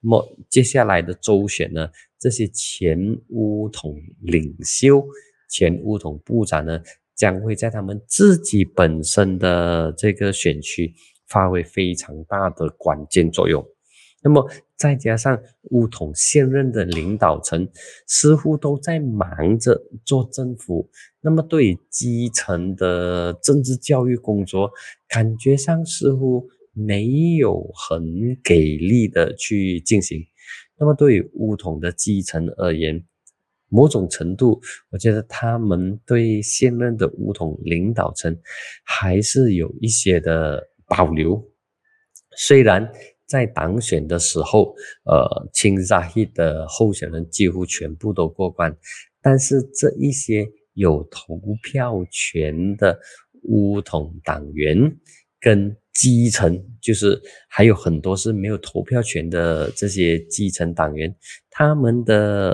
[0.01, 1.88] 那么接下来的周选呢？
[2.20, 2.97] 这些前
[3.30, 5.05] 乌统领袖、
[5.47, 6.82] 前乌统部长呢，
[7.15, 10.91] 将会在他们自己本身的这个选区
[11.28, 13.63] 发挥非常大的关键作用。
[14.28, 17.65] 那么再加上乌统现任的领导层
[18.07, 20.89] 似乎都在忙着做政府，
[21.21, 24.69] 那么对基层的政治教育工作，
[25.07, 30.21] 感觉上似乎没有很给力的去进行。
[30.78, 33.01] 那么对于乌统的基层而言，
[33.69, 38.38] 某种程度，我觉得他们对现任的乌统领导层
[38.84, 41.41] 还是有一些的保留，
[42.36, 42.91] 虽然。
[43.28, 44.73] 在党选的时候，
[45.03, 48.75] 呃，亲扎希的候选人几乎全部都过关，
[49.21, 52.97] 但是这一些有投票权的
[53.43, 54.78] 乌统党员
[55.39, 61.15] 跟基层，就是还有很多是没有投票权的这些基层党员，
[61.49, 62.51] 他们的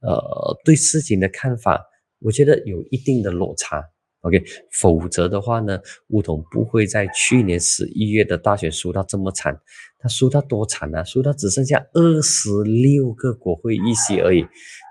[0.00, 1.80] 呃对事情的看法，
[2.18, 3.82] 我觉得有一定的落差。
[4.22, 9.58] OK，否则的话呢，乌统不会在去年十一月的大选输到这么惨。
[9.98, 11.02] 他输到多惨啊？
[11.04, 14.46] 输到只剩下二十六个国会议席而已。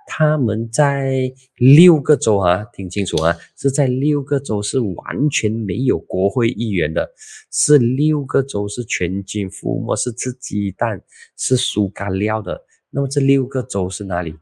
[0.08, 7.08] 他们在六个州啊，听清楚啊，是在六个州是完全没有国会议员的，
[7.52, 11.00] 是六个州是全军覆没，是吃鸡蛋，
[11.38, 12.60] 是输干料的。
[12.90, 14.36] 那么这六个州是哪里？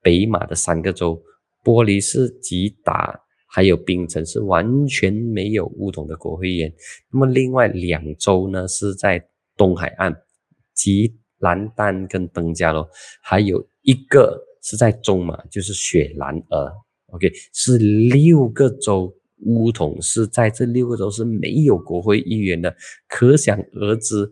[0.00, 1.20] 北马的三个州，
[1.64, 3.20] 玻璃是、吉打。
[3.50, 6.72] 还有槟城是完全没有乌统的国会议员，
[7.10, 9.26] 那么另外两州呢是在
[9.56, 10.14] 东海岸，
[10.74, 12.88] 吉兰丹跟登加罗，
[13.22, 16.72] 还有一个是在中马，就是雪兰莪。
[17.06, 22.76] OK，是六个州乌统是在这六个州是没有国会议员的，
[23.08, 24.30] 可想而知。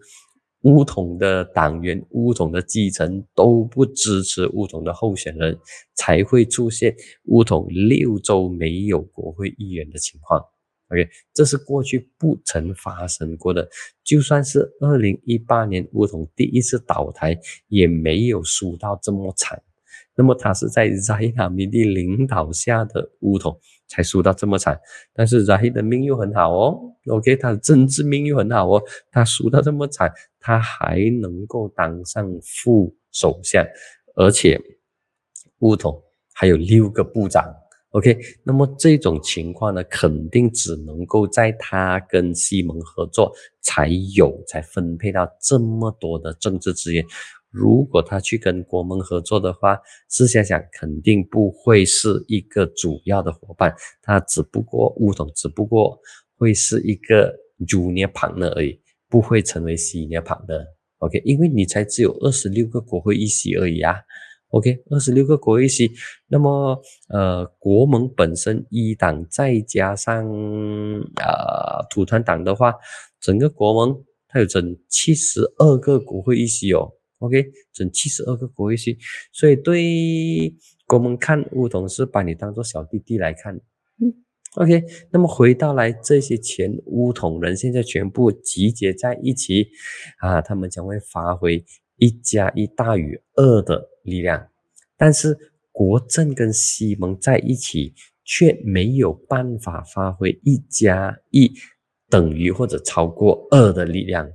[0.66, 5.56] 乌统的党员、乌统的基层都不支持乌统的候选人，
[5.94, 6.92] 才会出现
[7.26, 10.42] 乌统六周没有国会议员的情况。
[10.88, 13.68] OK，这是过去不曾发生过的。
[14.02, 17.38] 就算是二零一八年乌统第一次倒台，
[17.68, 19.62] 也没有输到这么惨。
[20.16, 24.78] 那么他是在扎哈米蒂领导下的乌统才输到这么惨，
[25.12, 26.78] 但是扎希的命又很好哦。
[27.08, 30.12] OK，他的政治命又很好哦，他输到这么惨。
[30.40, 33.66] 他还能够当上副首相，
[34.14, 34.60] 而且
[35.58, 36.00] 乌统
[36.32, 37.44] 还有六个部长。
[37.90, 47.04] OK，那么这种情况呢，肯定只能够在他跟西蒙合作才有，才分配到这么多的政治资源。
[47.56, 49.80] 如果他去跟国盟合作的话，
[50.10, 53.74] 试想想，肯定不会是一个主要的伙伴。
[54.02, 55.98] 他只不过乌统，只不过
[56.36, 57.34] 会是一个
[57.66, 58.78] junior partner 而已。
[59.08, 60.66] 不会成为西尼旁的
[60.98, 63.94] ，OK，因为你才只有二十六个国会议席而已啊
[64.48, 65.92] ，OK，二十六个国会议席，
[66.26, 66.76] 那么
[67.08, 70.26] 呃，国盟本身一党再加上
[71.22, 72.74] 啊土团党的话，
[73.20, 78.98] 整个国盟它有整七十二个国会议席哦，OK，整七十二个国会议席，
[79.32, 80.54] 所以对
[80.86, 83.60] 国盟看乌统是把你当做小弟弟来看。
[84.56, 89.68] OK，那么回到来，这些前乌统人现在全部集结在一起，
[90.18, 91.62] 啊，他们将会发挥
[91.98, 94.48] 一加一大于二的力量，
[94.96, 95.36] 但是
[95.72, 97.92] 国政跟西蒙在一起
[98.24, 101.52] 却没有办法发挥一加一
[102.08, 104.32] 等于或者超过二的力量。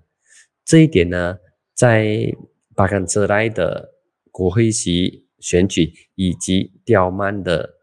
[0.63, 1.36] 这一点呢，
[1.73, 2.32] 在
[2.76, 3.93] 巴干泽莱的
[4.32, 7.78] 国会席选举以及刁曼的。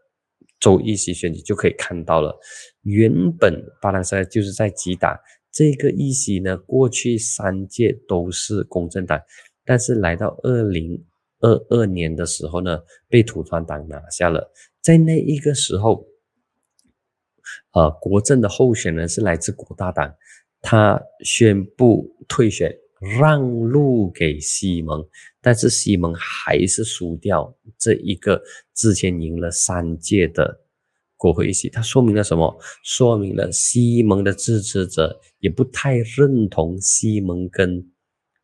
[0.59, 2.37] 州议席选举就可以看到了，
[2.81, 5.17] 原本巴兰塞就是在击打
[5.49, 9.17] 这个议席呢，过去三届都是公正党，
[9.63, 11.01] 但是来到二零
[11.39, 14.51] 二二年的时候呢，被土团党拿下了。
[14.81, 16.05] 在那一个时候，
[17.71, 20.13] 呃，国政的候选人是来自国大党，
[20.61, 22.77] 他宣布退选。
[22.99, 25.07] 让路给西蒙，
[25.41, 28.41] 但是西蒙还是输掉这一个
[28.75, 30.61] 之前赢了三届的
[31.15, 31.69] 国会议席。
[31.69, 32.59] 它说明了什么？
[32.83, 37.89] 说明了西蒙的支持者也不太认同西蒙跟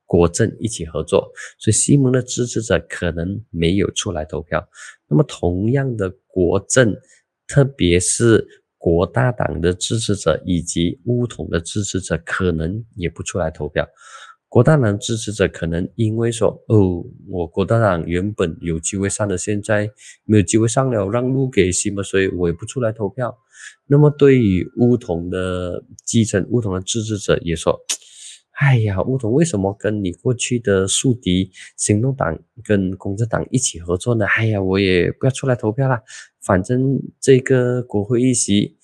[0.05, 4.65] 国政一起合作，所以西蒙的支持者可能没有出来投票。
[5.07, 6.95] 那么同样的，国政，
[7.47, 8.47] 特别是
[8.77, 13.87] 国大党的支持者以及乌统的支持者，可能也不出来投票。
[14.55, 19.91] 国大党支持者可能因为说哦，我国大党原本有机会上的，现在
[20.23, 23.37] 没有机会上了，让路给西蒙，所以我也不出来投票。
[23.85, 27.77] 那么对于乌统的基层、乌统的支持者也说，
[28.61, 34.25] 哎呀，乌统为什么跟你过去的宿敌行动党跟公正党一起合作呢？
[34.25, 35.99] 哎呀，我也不要出来投票了，
[36.41, 38.77] 反正这个国会议席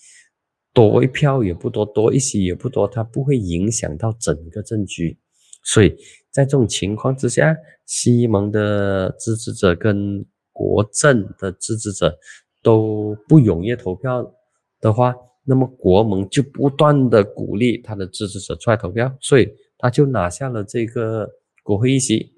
[0.74, 5.17] 多一票也不多，多一些也不多，它不会影响到整个政局。
[5.64, 5.89] 所以
[6.30, 7.55] 在这种情况之下，
[7.86, 12.18] 西蒙的支持者跟国政的支持者
[12.62, 14.34] 都不踊跃投票
[14.80, 21.30] 的话，那么国盟就不断的鼓励他的支持者出来投票，所以他就拿下了这个
[21.64, 22.34] 国会议席，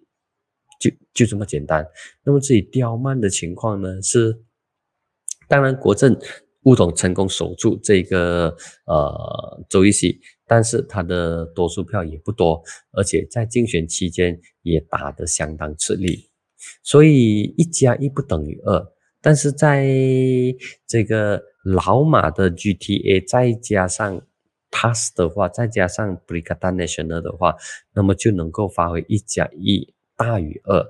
[0.79, 1.85] 就就这么简单。
[2.23, 4.37] 那么至于刁曼的情况呢，是
[5.47, 6.17] 当然国政
[6.65, 8.55] 乌统成功守住这个
[8.85, 12.61] 呃周一席，但是他的多数票也不多，
[12.91, 16.29] 而且在竞选期间也打得相当吃力，
[16.83, 18.93] 所以一加一不等于二。
[19.21, 19.87] 但是在
[20.85, 24.21] 这个老马的 GTA 再加上
[24.69, 27.55] Pass 的话，再加上 b r i g a d a National 的话，
[27.93, 30.85] 那么就能够发挥一加一大于二。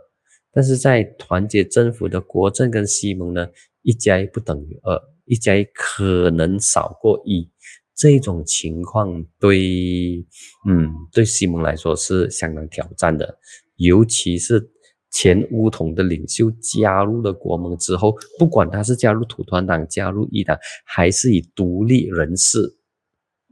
[0.51, 3.47] 但是在团结政府的国政跟西蒙呢，
[3.81, 7.49] 一加一不等于二，一加一可能少过一。
[7.95, 10.25] 这种情况对，
[10.67, 13.37] 嗯，对西蒙来说是相当挑战的，
[13.77, 14.69] 尤其是。
[15.15, 22.75] 前乌统的领袖加入了国盟之后，不管他是加入土团党、加入一党，还是以独立人士，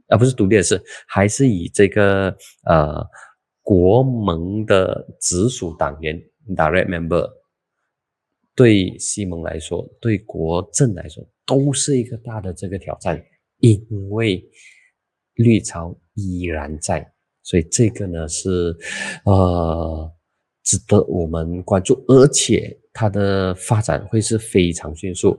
[0.08, 3.06] 啊不是独立人士，还是以这个呃
[3.62, 6.20] 国盟的直属党员
[6.56, 7.30] （direct member），
[8.54, 13.22] 对西蒙来说，对国政来说，都是一个大的这个挑战，
[13.58, 14.44] 因为
[15.34, 18.76] 绿潮依然在，所以这个呢是
[19.24, 20.12] 呃。
[20.64, 25.36] 值得我们关注，而且它的发展会是非常迅速。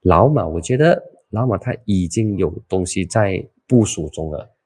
[0.00, 4.56] 老马，我觉得老马他已经有东西在部署中了。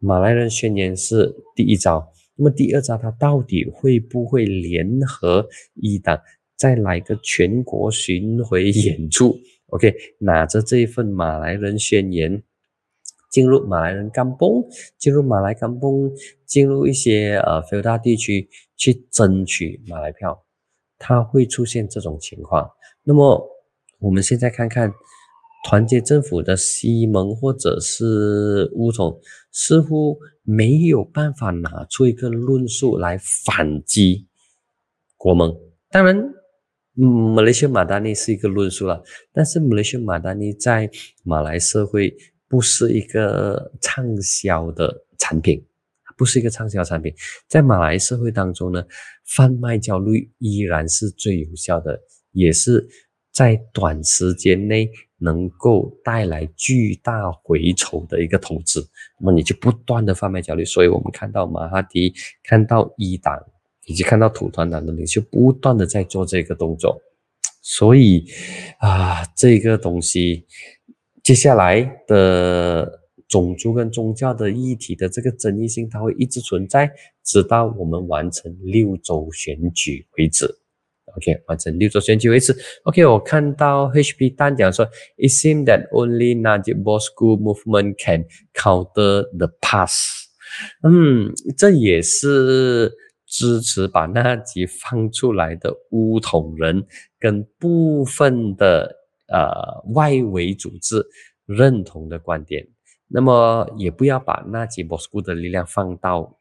[0.00, 2.04] 马来人宣言是第一招，
[2.34, 6.20] 那么第二招，他到底会不会联合一党
[6.58, 9.38] 再来个全国巡回演出
[9.68, 12.42] ？OK，拿着这一份马来人宣言。
[13.30, 14.64] 进入马来人甘崩，
[14.96, 16.10] 进入马来甘崩，
[16.46, 20.42] 进入一些呃非大地区去争取马来票，
[20.98, 22.70] 它会出现这种情况。
[23.04, 23.46] 那么
[23.98, 24.90] 我们现在看看
[25.66, 29.20] 团结政府的西蒙或者是乌总，
[29.52, 34.26] 似乎没有办法拿出一个论述来反击
[35.18, 35.54] 国盟。
[35.90, 36.16] 当然，
[37.00, 40.90] 嗯，马来西亚马达尼是一个论述了，但是马来西亚马达尼在
[41.24, 42.14] 马来社会。
[42.50, 45.62] 不是一个畅销的产品，
[46.16, 47.12] 不是一个畅销产品。
[47.46, 48.82] 在马来社会当中呢，
[49.26, 52.00] 贩卖焦虑依然是最有效的，
[52.32, 52.88] 也是
[53.30, 58.88] 在短时间内能够带来巨大回酬的一个投资。
[59.20, 63.38] 那么你就不断的贩卖焦虑，所以我们看到马哈迪、看到一党
[63.88, 67.00] 以及看到土团党的领袖不断的在做这个动作，
[67.62, 68.24] 所以
[68.78, 70.46] 啊，这个东西。
[71.24, 76.90] 接下来的种族跟宗教的议题的这个争议性，它会一直存在，
[77.22, 80.46] 直到我们完成六周选举为止。
[81.16, 82.56] OK，完成六周选举为止。
[82.84, 84.86] OK，我看到 HP 单讲说
[85.16, 90.28] ，It seems that only Najib Boss School movement can counter the past。
[90.82, 92.90] 嗯，这也是
[93.28, 96.86] 支持把纳吉放出来的乌统人
[97.18, 98.96] 跟部分的。
[99.30, 101.06] 呃，外围组织
[101.44, 102.66] 认同的观点，
[103.08, 106.40] 那么也不要把纳吉莫斯库的力量放到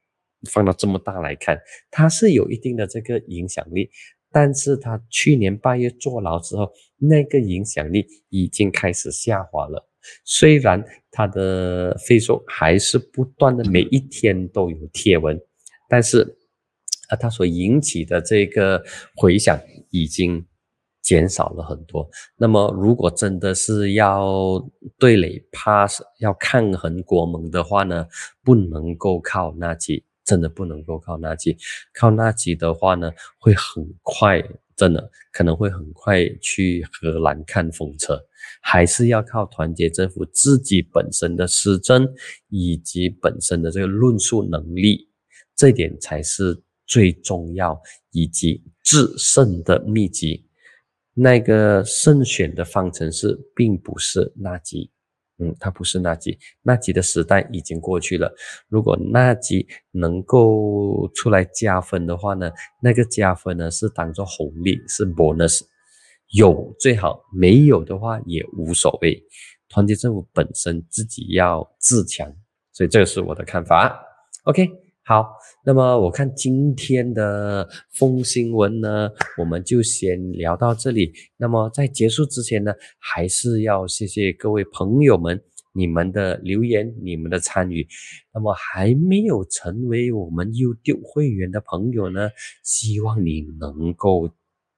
[0.50, 1.60] 放到这么大来看，
[1.92, 3.90] 他是有一定的这个影响力，
[4.32, 9.86] 但是他去年八月坐牢之后，那个影响力已经开始下滑了。
[10.24, 10.82] 虽然
[11.12, 15.38] 他的 Facebook 还是不断的每一天都有贴文，
[15.89, 16.38] 但是
[17.08, 18.84] 啊，他所引起的这个
[19.16, 19.59] 回响
[19.89, 20.46] 已经。
[21.00, 22.05] 减少了很多。
[22.36, 24.62] 那么，如果真的是要
[25.00, 28.05] 对垒 pass，要抗衡国盟的话呢，
[28.43, 31.55] 不能够靠纳吉，真的不能够靠纳吉。
[31.93, 33.09] 靠纳吉的话呢，
[33.39, 34.43] 会很快，
[34.75, 38.21] 真的可能会很快去荷兰看风车。
[38.62, 42.05] 还是要靠团结政府自己本身的施政
[42.50, 45.08] 以及本身的这个论述能力，
[45.55, 47.80] 这点才是最重要
[48.12, 50.46] 以及制胜的秘籍。
[51.20, 54.92] 那个胜选的方程式并不是纳吉，
[55.39, 58.32] 嗯，它不是纳吉，纳吉的时代已经过去了。
[58.68, 62.51] 如果纳吉能够出来加分的话呢，
[62.84, 65.62] 那个加分呢是当做红利，是 bonus，
[66.36, 69.20] 有最好，没有的话也无所谓。
[69.70, 72.32] 团结政府本身自己要自强，
[72.74, 74.00] 所以这个是我的看法。
[74.43, 74.87] OK。
[75.09, 75.25] 好，
[75.63, 81.13] 那么我看今天的风新闻呢，我们就先聊到这里。
[81.38, 85.42] 那么在结束之前呢，还是要谢谢各位朋友们，
[85.74, 87.88] 你们的留言、你们的参与。
[88.34, 92.29] 那么还没有成为我们 YouTube 会员的朋友呢，
[92.62, 94.29] 希望你能够。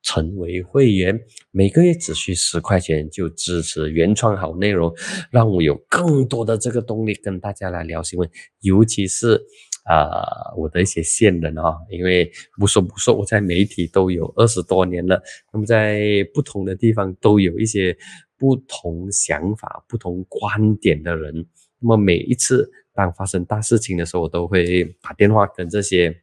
[0.01, 1.19] 成为会员，
[1.51, 4.91] 每个月只需十块钱就支持原创好内容，
[5.29, 8.27] 让我有更多的这个动力跟大家来聊新闻，
[8.61, 9.39] 尤其是
[9.85, 15.21] 啊我的一些线人啊，因为不说不说，我在媒体都有二十多年了，
[15.53, 17.97] 那么在不同的地方都有一些
[18.37, 21.45] 不同想法、不同观点的人，
[21.79, 26.21] 那么每一次当发生大事情的时候，我都会打电话跟这些。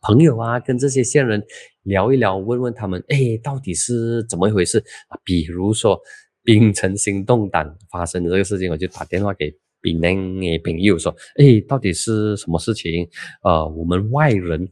[0.00, 1.42] 朋友啊，跟这些线人
[1.82, 4.78] 聊一聊，问问他们，哎，到底是怎么一回事
[5.08, 5.18] 啊？
[5.24, 6.00] 比如说，
[6.44, 13.08] 冰城行动党发生的这个事情，我就打电话给槟城的朋友说，哎，到底是什么事情？
[13.42, 14.68] 呃，我们外人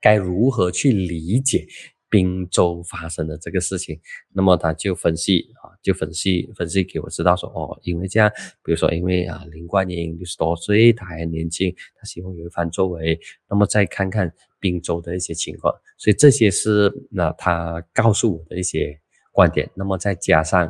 [0.00, 1.66] 该如何去理解？
[2.12, 3.98] 滨州发生的这个事情，
[4.34, 8.30] 那么他就分析啊，就分析分析给我知道说，哦，因为这样，
[8.62, 13.18] 比如说因为啊，林冠英六十多岁，他还年轻，他希望有一番作为，
[13.48, 14.30] 那么再看看
[14.60, 19.00] 滨州的一些情况，所以这些是那他告诉我的一些
[19.30, 20.66] 观点，那么再加上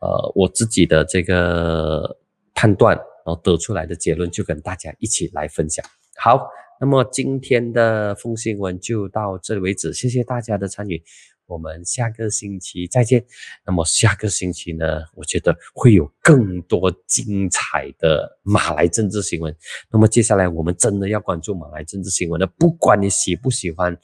[0.00, 2.16] 呃我自己的这个
[2.58, 5.84] 判断，然后得出来的结论，就跟大家一起来分享。
[6.16, 6.48] 好。
[6.80, 11.02] 那么今天的风新闻就到这里为止，谢谢大家的参与，
[11.44, 13.24] 我们下个星期再见。
[13.66, 19.52] 那么下个星期呢，我觉得会有更多精彩的马来政治新闻。
[19.90, 23.98] 那么接下来我们真的要关注马来政治新闻的，不管你喜不喜欢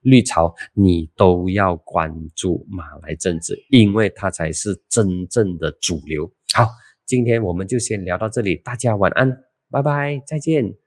[0.00, 6.28] 绿潮，你都要关注马来政治，因为它才是真正的主流。
[6.52, 6.68] 好，
[7.06, 10.85] 今天我们就先聊到这里，大家晚安，拜拜，再见。